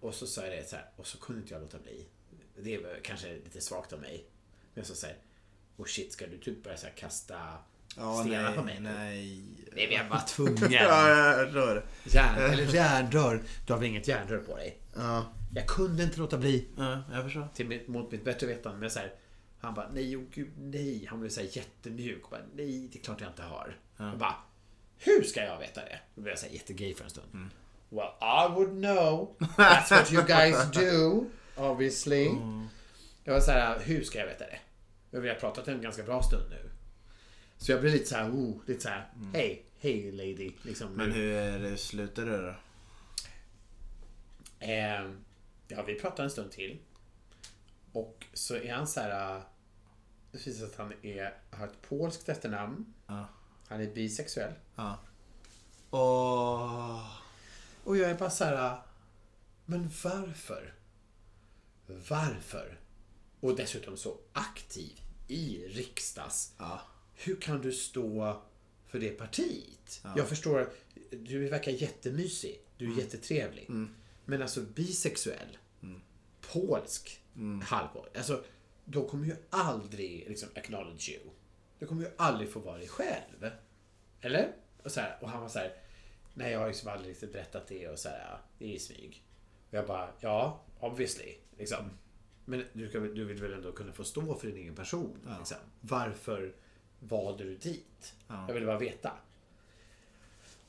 Och 0.00 0.14
så 0.14 0.26
sa 0.26 0.42
jag 0.42 0.52
det 0.52 0.68
så 0.68 0.76
här, 0.76 0.90
och 0.96 1.06
så 1.06 1.18
kunde 1.18 1.42
inte 1.42 1.54
jag 1.54 1.62
låta 1.62 1.78
bli. 1.78 2.06
Det 2.56 2.74
är 2.74 3.00
kanske 3.02 3.34
lite 3.34 3.60
svagt 3.60 3.92
av 3.92 4.00
mig. 4.00 4.26
Men 4.74 4.80
jag 4.80 4.86
sa 4.86 4.94
så 4.94 5.06
här, 5.06 5.18
oh 5.76 5.86
shit, 5.86 6.12
ska 6.12 6.26
du 6.26 6.38
typ 6.38 6.62
börja 6.62 6.76
så 6.76 6.86
här 6.86 6.94
kasta 6.94 7.58
Ja, 7.96 8.24
stenar 8.24 8.42
nej, 8.42 8.56
på 8.56 8.62
mig? 8.62 8.80
nu?" 8.80 8.88
nej. 8.98 9.40
Nej, 9.76 9.86
men 9.88 9.96
jag 9.96 10.08
var 10.08 10.26
tvungen. 10.26 10.56
Ja, 10.72 11.08
jag. 11.08 11.82
Järn, 12.04 12.38
eller 12.52 12.74
järnrör. 12.74 13.42
Du 13.66 13.72
har 13.72 13.80
väl 13.80 13.88
inget 13.88 14.08
järnrör 14.08 14.38
på 14.38 14.56
dig? 14.56 14.78
Ja. 14.94 15.24
Jag 15.54 15.66
kunde 15.66 16.02
inte 16.02 16.18
låta 16.18 16.38
bli. 16.38 16.68
ja, 16.76 17.02
jag 17.12 17.24
förstår. 17.24 17.48
Till 17.54 17.68
mitt, 17.68 17.88
mot 17.88 18.12
mitt 18.12 18.24
bättre 18.24 18.46
vetande. 18.46 18.78
Men 18.78 18.90
så 18.90 18.98
här, 18.98 19.12
Han 19.60 19.74
bara, 19.74 19.88
nej, 19.92 20.16
oh, 20.16 20.22
gud, 20.34 20.50
nej. 20.58 21.06
Han 21.10 21.20
blev 21.20 21.30
så 21.30 21.40
här 21.40 21.48
jättemjuk. 21.52 22.24
Och 22.24 22.30
bara, 22.30 22.40
nej, 22.54 22.88
det 22.92 22.98
är 22.98 23.02
klart 23.02 23.20
jag 23.20 23.30
inte 23.30 23.42
har. 23.42 23.76
Jag 23.96 24.18
bara, 24.18 24.34
hur 24.98 25.22
ska 25.22 25.44
jag 25.44 25.58
veta 25.58 25.80
det? 25.80 25.98
Då 26.14 26.20
blev 26.20 26.32
jag 26.32 26.38
så 26.38 26.46
här 26.46 26.52
jättegay 26.52 26.94
för 26.94 27.04
en 27.04 27.10
stund. 27.10 27.26
Mm. 27.34 27.50
Well, 27.88 28.10
I 28.20 28.52
would 28.54 28.70
know. 28.70 29.36
That's 29.56 29.90
what 29.90 30.12
you 30.12 30.22
guys 30.26 30.70
do, 30.72 31.30
obviously. 31.56 32.26
Mm. 32.26 32.68
Jag 33.24 33.34
var 33.34 33.40
så 33.40 33.50
här, 33.50 33.78
hur 33.80 34.02
ska 34.02 34.18
jag 34.18 34.26
veta 34.26 34.44
det? 34.44 34.58
Vi 35.20 35.28
har 35.28 35.34
pratat 35.34 35.68
en 35.68 35.82
ganska 35.82 36.02
bra 36.02 36.22
stund 36.22 36.50
nu. 36.50 36.70
Så 37.64 37.72
jag 37.72 37.80
blev 37.80 37.92
lite 37.92 38.06
så 38.06 38.14
här, 38.16 38.30
oh, 38.30 38.60
lite 38.66 38.80
så 38.80 38.88
här, 38.88 39.10
hej, 39.32 39.64
hej 39.78 40.12
lady. 40.12 40.52
Liksom, 40.62 40.86
Mm. 40.94 40.96
Men 41.08 41.12
hur 41.12 41.76
slutade 41.76 42.30
det 42.30 42.42
då? 42.42 42.54
Eh, 44.66 45.10
ja, 45.68 45.82
vi 45.82 45.94
pratade 46.00 46.22
en 46.22 46.30
stund 46.30 46.52
till. 46.52 46.78
Och 47.92 48.26
så 48.32 48.54
är 48.56 48.72
han 48.74 48.86
så 48.86 49.00
här... 49.00 49.36
äh, 49.36 49.42
Det 50.32 50.46
visar 50.46 50.66
att 50.66 50.76
han 50.76 50.92
är, 51.02 51.34
har 51.50 51.66
ett 51.66 51.82
polskt 51.88 52.28
efternamn. 52.28 52.94
Ja. 53.06 53.28
Han 53.68 53.80
är 53.80 53.94
bisexuell. 53.94 54.52
Ja. 54.76 54.98
Åh. 55.90 57.10
Och 57.84 57.96
jag 57.96 58.10
är 58.10 58.14
bara 58.14 58.30
så 58.30 58.44
här... 58.44 58.66
äh, 58.72 58.78
Men 59.66 59.90
varför? 60.04 60.74
Varför? 61.86 62.78
Och 63.40 63.56
dessutom 63.56 63.96
så 63.96 64.18
aktiv 64.32 65.00
i 65.28 65.66
riksdags. 65.68 66.52
Ja. 66.58 66.80
Hur 67.14 67.36
kan 67.36 67.60
du 67.60 67.72
stå 67.72 68.42
för 68.86 68.98
det 68.98 69.10
partiet? 69.10 70.00
Jag 70.16 70.28
förstår, 70.28 70.72
du 71.10 71.48
verkar 71.48 71.72
jättemysig. 71.72 72.60
Du 72.78 72.92
är 72.92 72.98
jättetrevlig. 72.98 73.70
Men 74.24 74.42
alltså 74.42 74.60
bisexuell, 74.60 75.58
polsk, 76.52 77.20
halvpolsk. 77.62 78.16
Alltså, 78.16 78.44
då 78.84 79.08
kommer 79.08 79.26
ju 79.26 79.36
aldrig 79.50 80.28
liksom 80.28 80.48
acknowledge 80.54 81.10
you. 81.10 81.22
Du 81.78 81.86
kommer 81.86 82.02
ju 82.02 82.08
aldrig 82.16 82.50
få 82.50 82.60
vara 82.60 82.78
dig 82.78 82.88
själv. 82.88 83.50
Eller? 84.20 84.52
Och, 84.82 84.92
så 84.92 85.00
här, 85.00 85.18
och 85.20 85.30
han 85.30 85.42
var 85.42 85.48
så 85.48 85.58
här, 85.58 85.72
nej 86.34 86.52
jag 86.52 86.58
har 86.60 86.66
liksom 86.66 86.88
aldrig 86.88 87.10
riktigt 87.10 87.32
berättat 87.32 87.66
det 87.68 87.88
och 87.88 87.98
så 87.98 88.08
här, 88.08 88.38
det 88.58 88.64
är 88.64 88.74
i 88.74 88.78
smyg. 88.78 89.24
Och 89.68 89.74
jag 89.74 89.86
bara, 89.86 90.08
ja, 90.20 90.64
obviously. 90.80 91.34
Liksom. 91.58 91.90
Men 92.44 92.64
du, 92.72 92.88
ska, 92.88 93.00
du 93.00 93.24
vill 93.24 93.42
väl 93.42 93.52
ändå 93.52 93.72
kunna 93.72 93.92
få 93.92 94.04
stå 94.04 94.34
för 94.34 94.46
din 94.46 94.56
egen 94.56 94.74
person? 94.74 95.18
Liksom. 95.38 95.56
Varför 95.80 96.54
valde 97.08 97.44
du 97.44 97.56
dit? 97.56 98.14
Ja. 98.28 98.44
Jag 98.48 98.54
vill 98.54 98.66
bara 98.66 98.78
veta. 98.78 99.12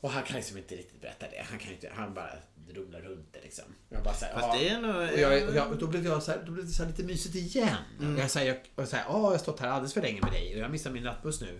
Och 0.01 0.11
han 0.11 0.23
kan 0.23 0.35
liksom 0.35 0.57
inte 0.57 0.75
riktigt 0.75 1.01
berätta 1.01 1.25
det. 1.31 1.45
Han, 1.49 1.59
kan 1.59 1.71
inte, 1.71 1.89
han 1.93 2.13
bara 2.13 2.29
rumlar 2.69 2.99
runt 3.01 3.27
det 3.31 3.41
liksom. 3.41 3.63
Jag 3.89 4.03
bara 4.03 4.13
så 4.13 4.25
här, 4.25 4.33
Fast 4.33 4.59
det 4.59 4.69
är 4.69 4.81
nog... 4.81 4.95
Och 4.95 5.19
jag, 5.19 5.49
och 5.49 5.55
jag, 5.55 5.71
och 5.71 5.77
då 5.77 5.87
blev 5.87 6.05
jag 6.05 6.23
så 6.23 6.31
här, 6.31 6.43
då 6.45 6.51
blev 6.51 6.65
det 6.65 6.71
så 6.71 6.85
lite 6.85 7.03
mysigt 7.03 7.35
igen. 7.35 7.77
Mm. 8.01 8.17
Jag 8.17 8.31
säger, 8.31 8.61
jag, 8.75 8.85
"Ah, 8.85 8.87
jag 8.91 9.03
har 9.03 9.37
stått 9.37 9.59
här 9.59 9.67
alldeles 9.69 9.93
för 9.93 10.01
länge 10.01 10.21
med 10.21 10.31
dig 10.31 10.53
och 10.53 10.59
jag 10.59 10.71
missar 10.71 10.91
min 10.91 11.03
nattbuss 11.03 11.41
nu. 11.41 11.59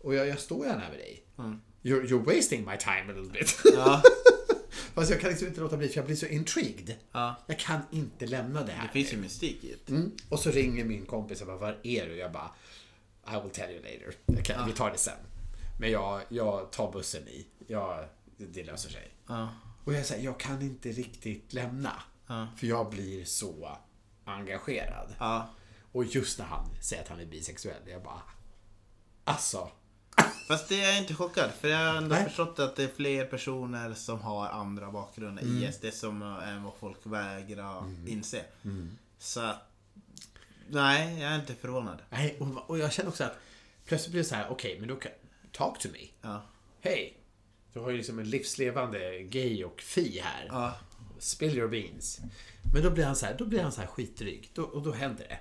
Och 0.00 0.14
jag, 0.14 0.26
jag 0.28 0.38
står 0.38 0.66
gärna 0.66 0.88
med 0.88 0.98
dig. 0.98 1.22
Mm. 1.38 1.60
You're, 1.82 2.06
you're 2.06 2.34
wasting 2.36 2.64
my 2.64 2.76
time 2.76 3.12
a 3.12 3.16
little 3.16 3.32
bit. 3.32 3.60
Ja. 3.74 4.02
Fast 4.94 5.10
jag 5.10 5.20
kan 5.20 5.30
liksom 5.30 5.48
inte 5.48 5.60
låta 5.60 5.76
bli 5.76 5.88
för 5.88 5.96
jag 5.96 6.06
blir 6.06 6.16
så 6.16 6.26
intrigued. 6.26 6.94
ja. 7.12 7.34
Jag 7.46 7.58
kan 7.58 7.80
inte 7.90 8.26
lämna 8.26 8.62
det 8.62 8.72
här. 8.72 8.86
Det 8.86 8.92
finns 8.92 9.12
ju 9.12 9.16
mystik 9.16 9.64
i 9.64 9.76
det. 9.86 9.92
Mm. 9.92 10.12
Och 10.28 10.40
så 10.40 10.50
ringer 10.50 10.84
min 10.84 11.06
kompis 11.06 11.40
och 11.40 11.46
bara, 11.46 11.56
var 11.56 11.78
är 11.82 12.06
du? 12.06 12.16
Jag 12.16 12.32
bara, 12.32 12.50
I 13.28 13.40
will 13.42 13.50
tell 13.50 13.70
you 13.70 13.82
later. 13.82 14.42
Kan, 14.42 14.66
Vi 14.66 14.72
tar 14.72 14.90
det 14.90 14.98
sen. 14.98 15.18
Men 15.78 15.90
jag, 15.90 16.22
jag 16.28 16.72
tar 16.72 16.92
bussen 16.92 17.28
i. 17.28 17.46
Jag, 17.66 18.04
det 18.36 18.64
löser 18.64 18.90
sig. 18.90 19.10
Ja. 19.26 19.48
Och 19.84 19.92
jag 19.94 20.06
säger, 20.06 20.24
jag 20.24 20.40
kan 20.40 20.62
inte 20.62 20.88
riktigt 20.88 21.52
lämna. 21.52 21.92
Ja. 22.26 22.46
För 22.56 22.66
jag 22.66 22.90
blir 22.90 23.24
så 23.24 23.78
engagerad. 24.24 25.14
Ja. 25.18 25.48
Och 25.92 26.04
just 26.04 26.38
när 26.38 26.46
han 26.46 26.68
säger 26.80 27.02
att 27.02 27.08
han 27.08 27.20
är 27.20 27.26
bisexuell, 27.26 27.82
jag 27.86 28.02
bara... 28.02 28.22
Alltså. 29.24 29.70
Fast 30.48 30.68
det 30.68 30.82
är 30.82 30.88
jag 30.88 30.98
inte 30.98 31.14
chockad. 31.14 31.50
För 31.50 31.68
jag 31.68 31.78
har 31.78 31.96
ändå 31.96 32.14
Nej. 32.14 32.24
förstått 32.24 32.58
att 32.58 32.76
det 32.76 32.84
är 32.84 32.88
fler 32.88 33.24
personer 33.24 33.94
som 33.94 34.20
har 34.20 34.48
andra 34.48 34.90
bakgrunder 34.90 35.42
i 35.42 35.72
SD 35.72 35.84
som 35.92 36.22
än 36.22 36.62
vad 36.62 36.74
folk 36.80 36.98
vägrar 37.02 37.84
inse. 38.06 38.44
Så 39.18 39.40
att... 39.40 39.62
Nej, 40.68 41.20
jag 41.20 41.32
är 41.32 41.36
inte 41.36 41.54
förvånad. 41.54 42.02
Nej, 42.10 42.36
och, 42.40 42.70
och 42.70 42.78
jag 42.78 42.92
känner 42.92 43.08
också 43.08 43.24
att 43.24 43.38
plötsligt 43.84 44.12
blir 44.12 44.22
det 44.22 44.28
så 44.28 44.34
här, 44.34 44.50
okej, 44.50 44.76
men 44.78 44.88
då 44.88 44.96
kan... 44.96 45.12
Talk 45.52 45.78
to 45.78 45.88
me. 45.92 46.08
Ja. 46.22 46.42
Hej! 46.80 47.16
Du 47.72 47.80
har 47.80 47.90
ju 47.90 47.96
liksom 47.96 48.18
en 48.18 48.30
livslevande 48.30 49.22
gay 49.22 49.64
och 49.64 49.80
fi 49.80 50.20
här. 50.24 50.46
Ja. 50.48 50.76
Spill 51.18 51.58
your 51.58 51.68
beans. 51.68 52.20
Men 52.74 52.82
då 52.82 52.90
blir 52.90 53.04
han 53.04 53.16
så 53.16 53.26
här, 53.26 53.36
då 53.38 53.46
blir 53.46 53.62
han 53.62 53.72
så 53.72 53.80
här 53.80 53.88
skitdryg. 53.88 54.50
Då, 54.54 54.62
och 54.62 54.82
då 54.82 54.92
händer 54.92 55.26
det. 55.28 55.38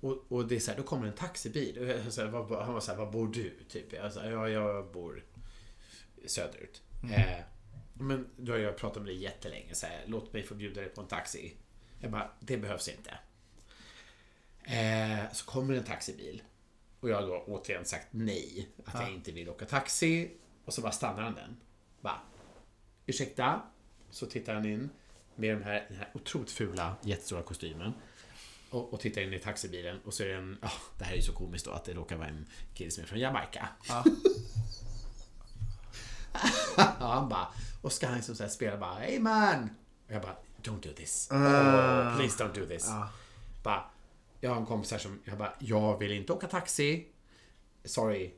Och, 0.00 0.32
och 0.32 0.48
det 0.48 0.56
är 0.56 0.60
så 0.60 0.70
här, 0.70 0.78
då 0.78 0.84
kommer 0.84 1.06
en 1.06 1.12
taxibil. 1.12 2.02
Så 2.10 2.20
här, 2.20 2.62
han 2.62 2.72
var 2.74 2.80
så 2.80 2.90
här, 2.90 2.98
var 2.98 3.12
bor 3.12 3.28
du? 3.28 3.58
Typ. 3.68 3.92
Jag 3.92 4.12
sa, 4.12 4.24
ja, 4.24 4.48
jag 4.48 4.92
bor 4.92 5.24
söderut. 6.26 6.82
Eh, 7.12 7.44
men 7.94 8.28
då 8.36 8.52
har 8.52 8.58
jag 8.58 8.76
pratat 8.76 9.02
med 9.02 9.12
dig 9.12 9.22
jättelänge. 9.22 9.74
Så 9.74 9.86
här, 9.86 10.04
Låt 10.06 10.32
mig 10.32 10.42
få 10.42 10.54
bjuda 10.54 10.80
dig 10.80 10.90
på 10.90 11.00
en 11.00 11.06
taxi. 11.06 11.54
Jag 12.00 12.10
bara, 12.10 12.30
det 12.40 12.56
behövs 12.56 12.88
inte. 12.88 13.18
Eh, 14.68 15.32
så 15.32 15.44
kommer 15.44 15.74
en 15.74 15.84
taxibil. 15.84 16.42
Och 17.00 17.08
jag 17.08 17.16
har 17.20 17.26
då 17.26 17.44
återigen 17.46 17.84
sagt 17.84 18.06
nej. 18.10 18.68
Att 18.84 19.00
jag 19.00 19.12
inte 19.12 19.32
vill 19.32 19.48
åka 19.48 19.66
taxi. 19.66 20.30
Och 20.64 20.74
så 20.74 20.80
bara 20.80 20.92
stannar 20.92 21.22
han 21.22 21.34
den. 21.34 21.56
Bara, 22.00 22.20
ursäkta? 23.06 23.62
Så 24.10 24.26
tittar 24.26 24.54
han 24.54 24.66
in 24.66 24.90
med 25.36 25.54
den 25.54 25.62
här, 25.62 25.86
den 25.88 25.98
här 25.98 26.10
otroligt 26.14 26.50
fula, 26.50 26.96
jättestora 27.02 27.42
kostymen. 27.42 27.92
Och, 28.70 28.92
och 28.92 29.00
tittar 29.00 29.22
in 29.22 29.32
i 29.32 29.38
taxibilen 29.38 30.00
och 30.04 30.14
så 30.14 30.22
är 30.22 30.28
det 30.28 30.34
en, 30.34 30.58
ja, 30.62 30.70
det 30.98 31.04
här 31.04 31.12
är 31.12 31.16
ju 31.16 31.22
så 31.22 31.32
komiskt 31.32 31.64
då 31.66 31.70
att 31.72 31.84
det 31.84 31.92
råkar 31.92 32.16
vara 32.16 32.28
en 32.28 32.46
kille 32.74 32.90
som 32.90 33.02
är 33.02 33.08
från 33.08 33.18
Jamaica. 33.18 33.68
Ja. 33.88 34.04
Ja, 36.76 36.94
han 36.98 37.28
bara, 37.28 37.48
och 37.82 37.92
ska 37.92 38.06
han 38.06 38.16
liksom 38.16 38.34
så 38.34 38.42
här 38.42 38.50
spela 38.50 38.76
bara, 38.76 38.94
hey 38.94 39.20
man! 39.20 39.70
Och 40.06 40.14
jag 40.14 40.22
bara, 40.22 40.36
don't 40.62 40.80
do 40.80 40.92
this. 40.96 41.28
Oh, 41.30 42.16
please 42.16 42.44
don't 42.44 42.54
do 42.60 42.66
this. 42.66 42.86
Ja. 42.86 43.08
Bara, 43.62 43.90
jag 44.40 44.50
har 44.50 44.56
en 44.56 44.66
kompis 44.66 44.92
här 44.92 44.98
som, 44.98 45.20
jag 45.24 45.38
bara, 45.38 45.54
jag 45.58 45.98
vill 45.98 46.12
inte 46.12 46.32
åka 46.32 46.46
taxi. 46.46 47.08
Sorry. 47.84 48.34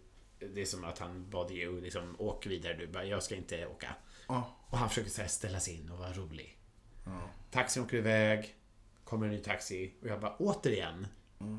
Det 0.54 0.60
är 0.60 0.64
som 0.64 0.84
att 0.84 0.98
han 0.98 1.30
bad 1.30 1.50
you, 1.50 1.80
liksom, 1.80 2.16
åk 2.18 2.46
vidare 2.46 2.74
du. 2.74 2.86
Bara, 2.86 3.04
jag 3.04 3.22
ska 3.22 3.34
inte 3.34 3.66
åka. 3.66 3.94
Ja. 4.28 4.56
Och 4.70 4.78
han 4.78 4.88
försöker 4.88 5.10
så 5.10 5.20
här 5.20 5.28
ställa 5.28 5.60
sig 5.60 5.74
in 5.74 5.90
och 5.90 5.98
vara 5.98 6.12
rolig. 6.12 6.58
Taxin 7.50 7.82
åker 7.82 7.96
iväg. 7.96 8.56
Kommer 9.04 9.26
en 9.26 9.32
ny 9.32 9.38
taxi. 9.38 9.94
Och 10.02 10.08
jag 10.08 10.20
bara, 10.20 10.36
återigen. 10.36 11.06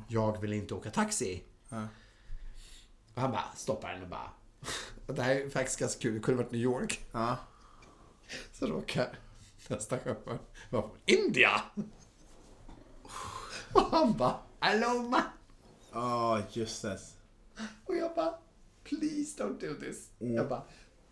Jag 0.08 0.40
vill 0.40 0.52
inte 0.52 0.74
åka 0.74 0.90
taxi. 0.90 1.42
Ja. 1.68 1.88
Och 3.14 3.20
han 3.20 3.30
bara 3.30 3.52
stoppar 3.56 3.92
den 3.92 4.02
och 4.02 4.08
bara. 4.08 4.30
Och 5.06 5.14
det 5.14 5.22
här 5.22 5.34
är 5.34 5.48
faktiskt 5.48 5.78
ganska 5.78 6.00
kul. 6.00 6.14
Det 6.14 6.20
kunde 6.20 6.42
varit 6.42 6.52
New 6.52 6.60
York. 6.60 7.04
Ja. 7.12 7.36
Så 8.52 8.66
råkar 8.66 9.18
nästa 9.68 9.98
chaufför 9.98 10.38
vara 10.70 10.82
från 10.82 10.98
India. 11.06 11.62
Och 13.90 13.90
han 13.90 14.16
bara, 14.16 14.36
Hello 14.60 15.02
man. 15.02 15.22
Åh, 15.94 16.40
just 16.52 16.82
det. 16.82 16.98
Och 17.84 17.96
jag 17.96 18.14
bara, 18.14 18.34
please 18.84 19.42
don't 19.42 19.60
do 19.60 19.80
this. 19.80 20.10
Jag 20.18 20.48
bara, 20.48 20.62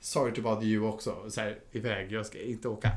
sorry 0.00 0.34
to 0.34 0.42
bother 0.42 0.66
you 0.66 0.86
också. 0.88 1.30
Så 1.30 1.40
här, 1.40 1.60
iväg, 1.72 2.12
jag 2.12 2.26
ska 2.26 2.42
inte 2.42 2.68
åka. 2.68 2.90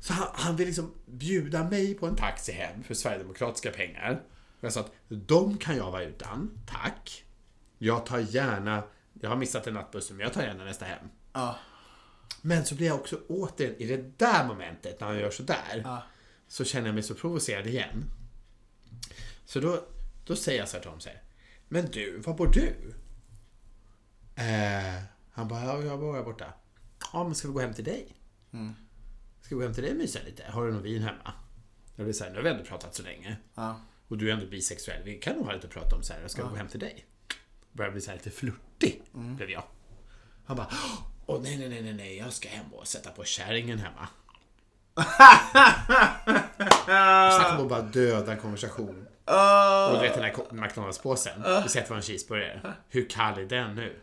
Så 0.00 0.12
han, 0.12 0.28
han 0.32 0.56
vill 0.56 0.66
liksom 0.66 0.94
bjuda 1.06 1.64
mig 1.64 1.94
på 1.94 2.06
en 2.06 2.16
taxi 2.16 2.52
hem 2.52 2.82
för 2.82 2.94
Sverigedemokratiska 2.94 3.70
pengar. 3.70 4.22
Jag 4.60 4.72
sa 4.72 4.80
att 4.80 4.92
de 5.08 5.58
kan 5.58 5.76
jag 5.76 5.90
vara 5.90 6.02
utan, 6.04 6.50
tack. 6.66 7.24
Jag 7.78 8.06
tar 8.06 8.18
gärna, 8.18 8.82
jag 9.20 9.30
har 9.30 9.36
missat 9.36 9.66
en 9.66 9.74
nattbuss 9.74 10.10
men 10.10 10.20
jag 10.20 10.32
tar 10.32 10.42
gärna 10.42 10.64
nästa 10.64 10.84
hem. 10.84 11.08
Ja. 11.32 11.56
Men 12.42 12.64
så 12.64 12.74
blir 12.74 12.86
jag 12.86 12.96
också 12.96 13.20
återigen, 13.28 13.74
i 13.78 13.86
det 13.86 14.18
där 14.18 14.46
momentet 14.46 15.00
när 15.00 15.06
han 15.06 15.18
gör 15.18 15.30
sådär, 15.30 15.80
Ja. 15.84 16.02
så 16.48 16.64
känner 16.64 16.86
jag 16.88 16.94
mig 16.94 17.02
så 17.02 17.14
provocerad 17.14 17.66
igen. 17.66 18.04
Så 19.50 19.60
då, 19.60 19.84
då 20.24 20.36
säger 20.36 20.58
jag 20.58 20.68
så 20.68 20.76
här 20.76 20.80
till 20.80 20.88
honom 20.88 21.00
så 21.00 21.08
här, 21.08 21.22
Men 21.68 21.90
du, 21.90 22.18
var 22.18 22.34
bor 22.34 22.46
du? 22.46 22.94
Eh, 24.34 25.02
han 25.32 25.48
bara, 25.48 25.64
ja, 25.64 25.82
jag 25.82 26.00
bor 26.00 26.14
här 26.14 26.22
borta. 26.22 26.54
Ja, 27.12 27.24
men 27.24 27.34
ska 27.34 27.48
vi 27.48 27.54
gå 27.54 27.60
hem 27.60 27.74
till 27.74 27.84
dig? 27.84 28.16
Ska 29.40 29.54
vi 29.54 29.56
gå 29.56 29.62
hem 29.62 29.74
till 29.74 29.82
dig 29.82 29.92
och 29.92 29.98
mysa 29.98 30.18
lite? 30.26 30.44
Har 30.50 30.66
du 30.66 30.72
någon 30.72 30.82
vin 30.82 31.02
hemma? 31.02 31.32
Jag 31.96 32.04
blir 32.04 32.14
så 32.14 32.24
här, 32.24 32.30
nu 32.30 32.36
har 32.36 32.42
vi 32.42 32.50
ändå 32.50 32.64
pratat 32.64 32.94
så 32.94 33.02
länge. 33.02 33.36
Ja. 33.54 33.80
Och 34.08 34.18
du 34.18 34.30
är 34.30 34.34
ändå 34.34 34.46
bisexuell. 34.46 35.02
Vi 35.04 35.18
kan 35.18 35.36
nog 35.36 35.46
ha 35.46 35.52
lite 35.52 35.66
att 35.66 35.72
prata 35.72 35.96
om 35.96 36.02
så 36.02 36.12
här. 36.12 36.28
Ska 36.28 36.42
vi 36.42 36.50
gå 36.50 36.56
hem 36.56 36.68
till 36.68 36.80
dig? 36.80 37.06
Börjar 37.72 37.92
bli 37.92 38.00
så 38.00 38.10
här 38.10 38.16
lite 38.16 38.30
flörtig, 38.30 39.02
blev 39.12 39.50
jag. 39.50 39.64
Han 40.44 40.56
bara, 40.56 40.68
åh 41.26 41.42
nej, 41.42 41.58
nej, 41.58 41.68
nej, 41.68 41.82
nej, 41.82 41.94
nej, 41.94 42.16
jag 42.16 42.32
ska 42.32 42.48
hem 42.48 42.74
och 42.74 42.86
sätta 42.86 43.10
på 43.10 43.24
kärringen 43.24 43.78
hemma. 43.78 44.08
Snacka 47.36 47.56
om 47.56 47.62
att 47.62 47.68
bara 47.68 47.82
döda 47.82 48.32
en 48.32 48.38
konversation. 48.38 49.06
Och 49.88 49.94
du 49.94 50.00
vet 50.06 50.14
den 50.14 50.24
här 50.24 50.32
ko- 50.32 50.46
McDonalds-påsen. 50.54 51.42
Du 51.62 51.68
ser 51.68 51.80
att 51.80 51.86
det 51.86 51.90
var 51.90 51.96
en 51.96 52.02
cheeseburgare. 52.02 52.74
Hur 52.88 53.08
kall 53.10 53.38
är 53.38 53.44
den 53.44 53.74
nu? 53.74 54.00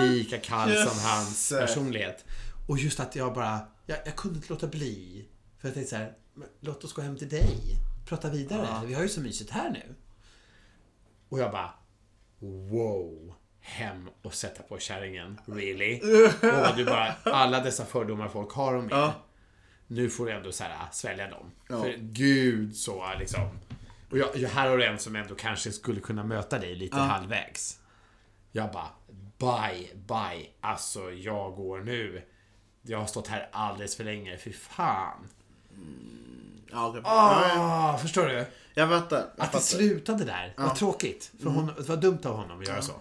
Lika 0.00 0.38
kall 0.38 0.68
som 0.68 0.76
Jösses. 0.78 1.04
hans 1.04 1.52
personlighet. 1.60 2.24
Och 2.68 2.78
just 2.78 3.00
att 3.00 3.16
jag 3.16 3.34
bara, 3.34 3.60
jag, 3.86 3.98
jag 4.04 4.16
kunde 4.16 4.36
inte 4.36 4.52
låta 4.52 4.66
bli. 4.66 5.28
För 5.60 5.68
jag 5.68 5.74
tänkte 5.74 5.90
så 5.90 5.96
här, 5.96 6.12
men 6.34 6.48
låt 6.60 6.84
oss 6.84 6.92
gå 6.92 7.02
hem 7.02 7.16
till 7.16 7.28
dig. 7.28 7.56
Prata 8.08 8.30
vidare. 8.30 8.86
Vi 8.86 8.94
har 8.94 9.02
ju 9.02 9.08
så 9.08 9.20
mysigt 9.20 9.50
här 9.50 9.70
nu. 9.70 9.94
Och 11.28 11.38
jag 11.38 11.50
bara 11.52 11.70
wow. 12.70 13.34
Hem 13.60 14.08
och 14.22 14.34
sätta 14.34 14.62
på 14.62 14.78
kärringen. 14.78 15.40
Really? 15.46 16.00
Och 16.70 16.76
du 16.76 16.84
bara, 16.84 17.14
alla 17.24 17.60
dessa 17.60 17.84
fördomar 17.84 18.28
folk 18.28 18.52
har 18.52 18.74
om 18.74 18.84
mig. 18.86 18.94
Ja. 18.98 19.12
Nu 19.86 20.10
får 20.10 20.26
du 20.26 20.32
ändå 20.32 20.52
så 20.52 20.64
här, 20.64 20.88
svälja 20.92 21.30
dem. 21.30 21.50
Ja. 21.68 21.82
För 21.82 21.94
gud 21.98 22.76
så 22.76 23.04
liksom. 23.18 23.48
Och 24.14 24.20
jag, 24.20 24.36
jag, 24.36 24.48
här 24.48 24.68
har 24.70 24.78
du 24.78 24.84
en 24.84 24.98
som 24.98 25.16
ändå 25.16 25.34
kanske 25.34 25.72
skulle 25.72 26.00
kunna 26.00 26.24
möta 26.24 26.58
dig 26.58 26.74
lite 26.74 26.96
halvvägs. 26.96 27.80
Jag 28.52 28.72
bara, 28.72 28.88
bye, 29.38 29.88
bye. 29.94 30.46
Alltså, 30.60 31.10
jag 31.12 31.54
går 31.56 31.80
nu. 31.80 32.22
Jag 32.82 32.98
har 32.98 33.06
stått 33.06 33.28
här 33.28 33.48
alldeles 33.52 33.96
för 33.96 34.04
länge. 34.04 34.38
Fy 34.38 34.52
fan. 34.52 35.28
Ja, 36.70 36.88
okej. 36.88 37.02
Ah, 37.04 37.98
förstår 37.98 38.26
du? 38.26 38.46
Jag 38.74 38.88
fattar. 38.88 39.16
Jag 39.16 39.24
Att 39.26 39.36
det 39.36 39.44
fattar. 39.44 39.58
slutade 39.58 40.24
där. 40.24 40.54
Vad 40.56 40.76
tråkigt. 40.76 41.32
För 41.40 41.46
Mm. 41.50 41.54
hon, 41.54 41.66
det 41.76 41.88
var 41.88 41.96
dumt 41.96 42.20
av 42.24 42.36
honom 42.36 42.60
att 42.60 42.68
göra 42.68 42.82
så. 42.82 42.92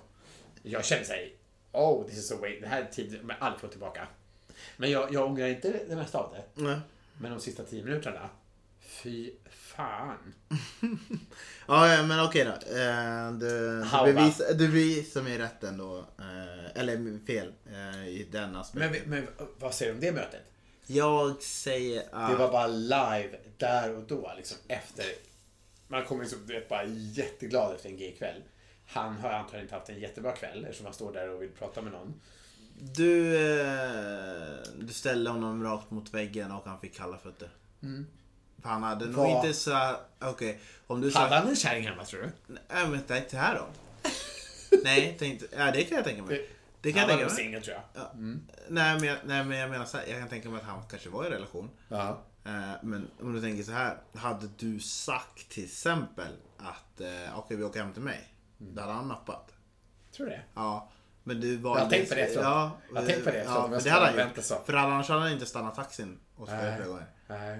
Jag 0.63 0.86
kände 0.86 1.05
såhär, 1.05 1.29
oh, 1.72 2.05
this 2.05 2.17
is 2.17 2.27
so 2.27 2.38
wait. 2.41 2.62
Det 2.62 2.67
här 2.67 2.82
är 2.82 2.86
tid 2.86 3.20
jag 3.27 3.38
aldrig 3.39 3.62
få 3.62 3.67
tillbaka. 3.67 4.08
Men 4.77 4.91
jag, 4.91 5.13
jag 5.13 5.25
ångrar 5.25 5.48
inte 5.48 5.84
det 5.89 5.96
mesta 5.96 6.17
av 6.20 6.34
det. 6.34 6.62
Nej. 6.62 6.79
Men 7.17 7.32
de 7.32 7.39
sista 7.39 7.63
tio 7.63 7.84
minuterna, 7.84 8.29
fy 9.01 9.31
fan. 9.50 10.33
Ja, 11.67 12.03
men 12.03 12.19
okej 12.25 12.45
då. 12.45 12.51
Eh, 12.51 13.31
Du, 13.31 13.79
du, 13.79 13.83
How 13.83 14.05
bevisar, 14.05 14.45
du 14.53 14.67
bevisar 14.67 15.21
mig 15.21 15.38
rätt 15.38 15.63
ändå. 15.63 15.97
Eh, 16.19 16.79
Eller 16.81 17.25
fel 17.25 17.53
eh, 17.71 18.07
i 18.07 18.27
den 18.31 18.55
aspekten. 18.55 18.91
Men, 18.91 19.09
men 19.09 19.27
vad 19.59 19.73
säger 19.73 19.91
du 19.91 19.95
om 19.97 20.01
det 20.01 20.12
mötet? 20.12 20.41
Jag 20.88 21.41
säger 21.41 22.03
att... 22.12 22.31
Det 22.31 22.38
var 22.38 22.51
bara 22.51 22.67
live 22.67 23.38
där 23.57 23.95
och 23.95 24.03
då, 24.03 24.31
liksom 24.38 24.57
efter. 24.67 25.05
Man 25.88 26.05
kommer 26.05 26.23
liksom, 26.23 26.39
du 26.47 26.53
vet, 26.53 26.69
bara 26.69 26.85
jätteglad 26.85 27.75
efter 27.75 27.89
en 27.89 27.97
gay-kväll. 27.97 28.41
Han 28.88 29.15
har 29.17 29.29
antagligen 29.29 29.65
inte 29.65 29.75
haft 29.75 29.89
en 29.89 30.00
jättebra 30.00 30.31
kväll 30.31 30.63
eftersom 30.65 30.85
han 30.85 30.93
står 30.93 31.13
där 31.13 31.29
och 31.29 31.41
vill 31.41 31.50
prata 31.50 31.81
med 31.81 31.91
någon. 31.93 32.13
Du, 32.79 33.31
du 34.79 34.93
ställde 34.93 35.29
honom 35.29 35.63
rakt 35.63 35.91
mot 35.91 36.13
väggen 36.13 36.51
och 36.51 36.65
han 36.65 36.79
fick 36.79 36.95
kalla 36.95 37.17
fötter. 37.17 37.50
För 38.63 38.70
han 38.70 38.84
hade 38.84 39.05
nog 39.05 39.15
Vad? 39.15 39.29
inte 39.46 39.53
så... 39.60 39.96
Okej, 40.22 40.60
om 40.88 41.01
du 41.01 41.12
sa... 41.12 41.20
Hade 41.20 41.36
han 41.36 41.48
en 41.50 41.55
kärring 41.55 41.88
hemma 41.88 42.03
tror 42.05 42.22
du? 42.22 42.29
Nej 42.48 42.88
men 42.88 43.00
tänk 43.08 43.29
det 43.29 43.38
här 43.38 43.55
då. 43.55 43.65
Nej, 44.84 45.15
tänkte... 45.20 45.46
Ja 45.58 45.72
det 45.72 45.84
kan 45.84 45.96
jag 45.96 46.05
tänka 46.05 46.24
mig. 46.24 46.50
Det 46.82 46.91
kan 46.93 47.00
han 47.01 47.10
jag 47.10 47.17
var 47.17 47.24
tänka 47.25 47.29
nog 47.29 47.38
mig. 47.38 47.43
singel 47.46 47.63
tror 47.63 47.75
jag. 47.93 48.03
Ja. 48.03 48.12
Nej, 48.70 49.00
men 49.00 49.03
jag, 49.03 49.17
nej 49.25 49.43
men 49.43 49.58
jag 49.58 49.70
menar 49.70 49.86
så 49.86 49.98
här, 49.98 50.05
jag 50.08 50.20
kan 50.20 50.29
tänka 50.29 50.50
mig 50.50 50.60
att 50.62 50.67
han 50.67 50.84
kanske 50.89 51.10
var 51.10 51.25
i 51.25 51.29
relation. 51.29 51.70
Ja. 51.88 52.22
Eh, 52.46 52.51
Men 52.84 53.08
om 53.22 53.34
du 53.34 53.41
tänker 53.41 53.63
så 53.63 53.72
här. 53.72 53.98
Hade 54.15 54.48
du 54.58 54.79
sagt 54.79 55.50
till 55.50 55.63
exempel 55.63 56.32
att 56.58 57.01
eh, 57.01 57.39
okej 57.39 57.58
vi 57.58 57.63
åker 57.63 57.79
hem 57.84 57.93
till 57.93 58.01
mig. 58.01 58.27
Då 58.58 58.82
hade 58.82 58.93
han 58.93 59.08
nappat. 59.08 59.53
Tror 60.15 60.25
du 60.25 60.32
det? 60.32 60.41
Ja. 60.53 60.91
Men 61.24 61.41
du 61.41 61.58
var... 61.58 61.77
Jag 61.77 61.84
har 61.84 61.89
tänkt 61.91 62.10
på 62.10 62.15
det 62.15 62.22
efteråt. 62.22 62.43
Ja, 62.46 62.72
Jag 62.93 63.01
har 63.01 63.08
tänkt 63.08 63.24
på 63.25 63.32
det 63.32 63.38
efteråt, 63.38 63.58
jag 63.62 63.70
men 63.72 63.84
det 63.84 63.89
hade 63.89 64.05
han 64.05 64.15
vänta 64.15 64.36
gjort. 64.36 64.46
så. 64.46 64.60
För 64.65 64.74
annars 64.74 65.10
hade 65.10 65.22
han 65.22 65.32
inte 65.32 65.46
stannat 65.46 65.75
taxin 65.75 66.20
åt 66.38 66.50
Nej. 66.50 66.60
flera 66.60 66.75
flera 66.75 66.88
gånger. 66.88 67.05
Nej. 67.27 67.52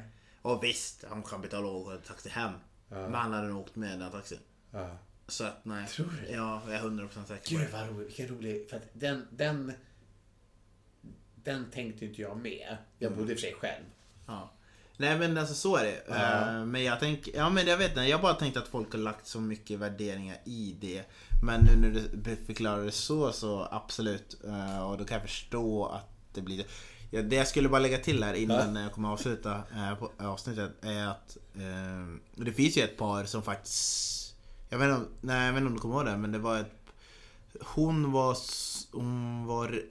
Och 0.43 0.63
visst, 0.63 1.05
han 1.09 1.23
kan 1.23 1.41
betala 1.41 1.67
och 1.67 1.75
åka 1.75 1.97
taxi 1.97 2.29
hem. 2.29 2.51
Men 2.89 3.13
han 3.13 3.33
hade 3.33 3.47
nog 3.47 3.62
åkt 3.62 3.75
med 3.75 4.00
den 4.00 4.12
taxin. 4.12 4.39
Ja. 4.71 4.97
Så 5.27 5.43
att 5.43 5.65
nej. 5.65 5.88
Tror 5.88 6.05
du 6.21 6.27
det? 6.27 6.33
Ja, 6.33 6.62
jag 6.67 6.75
är 6.75 6.81
100% 6.81 7.25
säker 7.25 7.50
Gud 7.50 7.59
det. 7.59 7.73
vad 7.73 7.89
roligt, 7.89 8.07
vilken 8.07 8.27
rolig, 8.27 8.69
för 8.69 8.77
att 8.77 8.83
den, 8.93 9.27
den, 9.31 9.73
den 11.35 11.71
tänkte 11.71 12.05
inte 12.05 12.21
jag 12.21 12.38
med. 12.38 12.77
Jag 13.00 13.15
bodde 13.15 13.31
i 13.31 13.35
och 13.35 13.39
för 13.39 13.47
sig 13.47 13.53
själv. 13.53 13.83
Ja. 14.27 14.51
Nej 14.97 15.20
men 15.20 15.37
alltså 15.37 15.53
så 15.53 15.75
är 15.75 15.83
det. 15.83 16.15
Eh, 16.15 16.65
men 16.65 16.83
jag 16.83 17.00
tänker, 17.00 17.35
ja 17.35 17.50
men 17.50 17.68
jag 17.68 17.77
vet 17.77 17.89
inte, 17.89 18.01
jag 18.01 18.22
bara 18.22 18.33
tänkte 18.33 18.59
att 18.59 18.68
folk 18.68 18.91
har 18.91 19.00
lagt 19.00 19.27
så 19.27 19.39
mycket 19.39 19.79
värderingar 19.79 20.37
i 20.46 20.77
det. 20.81 21.03
Men 21.44 21.61
nu 21.61 21.75
när 21.75 21.89
du 22.13 22.35
förklarar 22.46 22.83
det 22.83 22.91
så, 22.91 23.31
så 23.31 23.68
absolut. 23.72 24.44
Eh, 24.44 24.83
och 24.83 24.98
då 24.98 25.05
kan 25.05 25.15
jag 25.15 25.29
förstå 25.29 25.85
att 25.85 26.09
det 26.33 26.41
blir 26.41 26.65
ja, 27.13 27.21
Det 27.21 27.35
jag 27.35 27.47
skulle 27.47 27.69
bara 27.69 27.79
lägga 27.81 27.97
till 27.97 28.23
här 28.23 28.33
innan 28.33 28.75
jag 28.75 28.91
kommer 28.91 29.09
avsluta 29.09 29.55
eh, 29.75 29.95
på 29.95 30.11
avsnittet 30.19 30.71
är 30.81 31.07
att 31.07 31.37
eh, 31.55 32.15
det 32.45 32.51
finns 32.53 32.77
ju 32.77 32.81
ett 32.81 32.97
par 32.97 33.25
som 33.25 33.43
faktiskt 33.43 34.35
Jag 34.69 34.77
vet 34.77 34.85
inte, 34.89 34.97
om- 34.97 35.07
nej, 35.21 35.45
jag 35.45 35.53
vet 35.53 35.57
inte 35.61 35.67
om 35.67 35.73
du 35.75 35.79
kommer 35.81 35.95
ihåg 35.95 36.05
det, 36.05 36.17
men 36.17 36.31
det 36.31 36.39
var 36.39 36.57
ett 36.59 36.71
Hon 37.61 38.11
var, 38.11 38.37
hon 38.91 39.45
var 39.45 39.81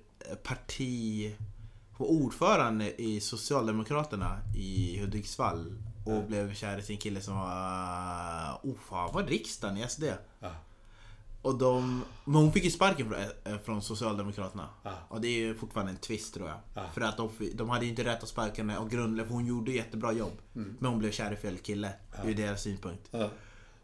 parti 0.43 1.35
hon 1.97 2.07
var 2.09 2.15
ordförande 2.15 3.03
i 3.03 3.21
Socialdemokraterna 3.21 4.39
i 4.57 4.99
Hudiksvall 5.01 5.79
och 6.07 6.25
blev 6.29 6.55
kär 6.55 6.79
i 6.79 6.83
sin 6.83 6.99
kille 6.99 7.21
som 7.21 7.37
var... 7.37 8.61
Oh, 8.63 8.75
fan, 8.89 9.13
var 9.15 9.23
riksdagen 9.23 9.77
i 9.77 9.89
SD? 9.89 10.05
Ja. 10.41 10.51
Och 11.43 11.59
de... 11.59 12.03
Men 12.25 12.35
hon 12.35 12.53
fick 12.53 12.65
ju 12.65 12.71
sparken 12.71 13.09
från, 13.09 13.19
eh, 13.55 13.59
från 13.65 13.83
Socialdemokraterna. 13.83 14.69
Ja. 14.83 14.93
Och 15.09 15.21
det 15.21 15.29
är 15.29 15.39
ju 15.39 15.55
fortfarande 15.55 15.93
en 15.93 15.99
twist 15.99 16.35
tror 16.35 16.49
jag. 16.49 16.59
Ja. 16.75 16.83
För 16.95 17.01
att 17.01 17.17
de, 17.17 17.31
de 17.55 17.69
hade 17.71 17.85
ju 17.85 17.91
inte 17.91 18.05
rätt 18.05 18.23
att 18.23 18.29
sparka 18.29 18.63
henne 18.63 18.79
av 18.79 18.89
grundläggande, 18.89 19.25
för 19.25 19.35
hon 19.35 19.47
gjorde 19.47 19.73
jättebra 19.73 20.13
jobb. 20.13 20.33
Men 20.53 20.91
hon 20.91 20.99
blev 20.99 21.11
kär 21.11 21.33
i 21.33 21.37
fel 21.37 21.59
kille, 21.59 21.93
ur 22.25 22.35
deras 22.35 22.63
synpunkt. 22.63 23.09
Ja. 23.11 23.29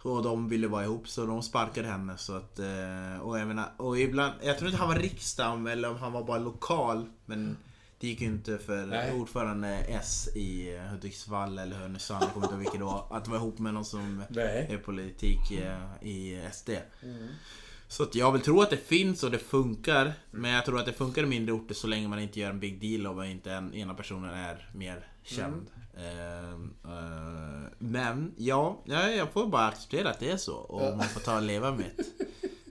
Och 0.03 0.23
de 0.23 0.49
ville 0.49 0.69
vara 0.69 0.85
ihop 0.85 1.09
så 1.09 1.27
de 1.27 1.43
sparkade 1.43 1.89
henne 1.89 2.17
så 2.19 2.37
att... 2.37 2.59
eh, 2.59 3.21
Och 3.23 3.39
jag 3.39 3.49
menar, 3.49 3.73
och 3.77 3.99
ibland... 3.99 4.33
Jag 4.43 4.59
tror 4.59 4.69
inte 4.71 4.79
han 4.81 4.89
var 4.89 4.97
riksdagen 4.97 5.67
eller 5.67 5.91
om 5.91 5.97
han 5.97 6.13
var 6.13 6.25
bara 6.25 6.39
lokal. 6.39 7.07
Men 7.27 7.57
det 8.01 8.07
gick 8.07 8.21
ju 8.21 8.27
inte 8.27 8.59
för 8.59 8.87
Nej. 8.87 9.13
ordförande 9.13 9.69
S 9.89 10.29
i 10.35 10.79
Hudiksvall 10.79 11.59
eller 11.59 11.77
Härnösand, 11.77 12.25
jag 12.25 12.33
kommer 12.33 12.47
inte 12.47 12.55
ihåg 12.55 12.63
vilket 12.63 12.81
var. 12.81 13.07
Att 13.11 13.29
vara 13.29 13.39
ihop 13.39 13.59
med 13.59 13.75
någon 13.75 13.85
som 13.85 14.23
Nej. 14.29 14.67
är 14.71 14.79
politik 14.79 15.51
eh, 15.51 16.09
i 16.09 16.49
SD. 16.53 16.71
Så 17.89 18.03
att 18.03 18.15
jag 18.15 18.33
vill 18.33 18.43
tro 18.43 18.63
att 18.63 18.71
det 18.71 18.77
finns 18.77 19.23
och 19.23 19.31
det 19.31 19.39
funkar. 19.39 20.13
Men 20.31 20.51
jag 20.51 20.65
tror 20.65 20.79
att 20.79 20.87
det 20.87 20.93
funkar 20.93 21.23
i 21.23 21.27
mindre 21.27 21.55
orter 21.55 21.75
så 21.75 21.87
länge 21.87 22.09
man 22.09 22.19
inte 22.19 22.41
gör 22.41 22.51
en 22.51 22.61
big 22.61 22.81
deal 22.81 23.07
av 23.07 23.19
att 23.21 23.27
inte 23.27 23.53
en, 23.53 23.75
ena 23.75 23.95
personen 23.95 24.35
är 24.35 24.71
mer 24.75 25.07
känd. 25.23 25.67
Ehm, 25.97 26.75
eh, 26.85 27.71
men 27.79 28.35
ja, 28.37 28.83
ja, 28.85 29.09
jag 29.09 29.33
får 29.33 29.47
bara 29.47 29.67
acceptera 29.67 30.11
att 30.11 30.21
det 30.21 30.31
är 30.31 30.37
så. 30.37 30.55
Och 30.55 30.97
man 30.97 31.07
får 31.07 31.21
ta 31.21 31.37
och 31.37 31.43
leva 31.43 31.71
med 31.71 31.91
det. 31.97 32.05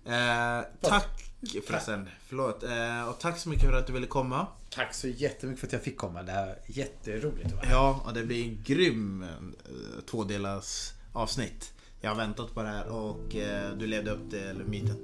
Eh, 0.10 0.62
tack 0.82 1.34
förresten, 1.68 2.10
förlåt. 2.28 2.64
Och 3.10 3.20
tack 3.20 3.40
så 3.40 3.50
mycket 3.50 3.66
för 3.66 3.78
att 3.78 3.88
du 3.88 3.94
ville 3.94 4.08
komma. 4.08 4.48
Tack 4.70 4.94
så 4.94 5.08
jättemycket 5.08 5.60
för 5.60 5.68
att 5.68 5.74
jag 5.74 5.84
fick 5.84 5.98
komma. 5.98 6.24
Det 6.24 6.32
är 6.32 6.60
jätteroligt 6.68 7.46
att 7.46 7.54
vara 7.54 7.66
här. 7.66 7.74
Ja, 7.74 8.04
och 8.06 8.14
det 8.14 8.24
blir 8.24 8.44
en 8.44 8.64
grym 8.64 9.24
eh, 9.24 10.04
tvådelars 10.06 10.92
avsnitt. 11.14 11.74
Jag 12.02 12.10
har 12.10 12.18
väntat 12.18 12.54
på 12.54 12.62
det 12.62 12.70
här 12.70 12.88
och 12.88 13.36
eh, 13.36 13.72
du 13.78 13.88
levde 13.88 14.12
upp 14.12 14.30
till 14.30 14.64
myten. 14.66 14.96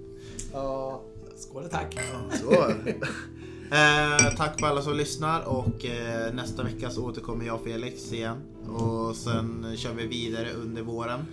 Ja, 0.52 1.02
skål 1.38 1.63
och 1.63 1.71
tack. 1.71 1.99
Så. 2.41 2.54
eh, 3.76 4.36
tack 4.38 4.60
för 4.60 4.67
alla 4.67 4.82
som 4.82 4.97
lyssnar 4.97 5.41
och 5.41 5.86
eh, 5.86 6.34
nästa 6.34 6.63
vecka 6.63 6.89
så 6.89 7.06
återkommer 7.06 7.45
jag 7.45 7.56
och 7.56 7.63
Felix 7.63 8.13
igen. 8.13 8.41
Och 8.67 9.15
sen 9.15 9.78
kör 9.78 9.93
vi 9.93 10.08
vidare 10.08 10.52
under 10.52 10.82
våren. 10.82 11.26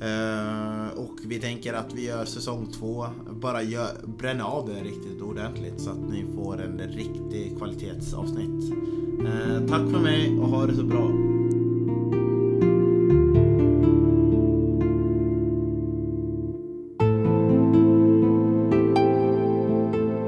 Eh, 0.00 0.98
och 0.98 1.16
vi 1.24 1.40
tänker 1.40 1.72
att 1.72 1.94
vi 1.94 2.06
gör 2.06 2.24
säsong 2.24 2.66
två. 2.66 3.06
Bara 3.30 3.62
gör, 3.62 3.88
bränna 4.18 4.44
av 4.44 4.68
det 4.68 4.80
riktigt 4.84 5.22
ordentligt 5.22 5.80
så 5.80 5.90
att 5.90 6.10
ni 6.10 6.26
får 6.34 6.62
en 6.62 6.78
riktig 6.78 7.58
kvalitetsavsnitt. 7.58 8.72
Eh, 9.20 9.66
tack 9.68 9.90
för 9.90 10.00
mig 10.00 10.38
och 10.38 10.48
ha 10.48 10.66
det 10.66 10.74
så 10.74 10.84
bra. 10.84 11.10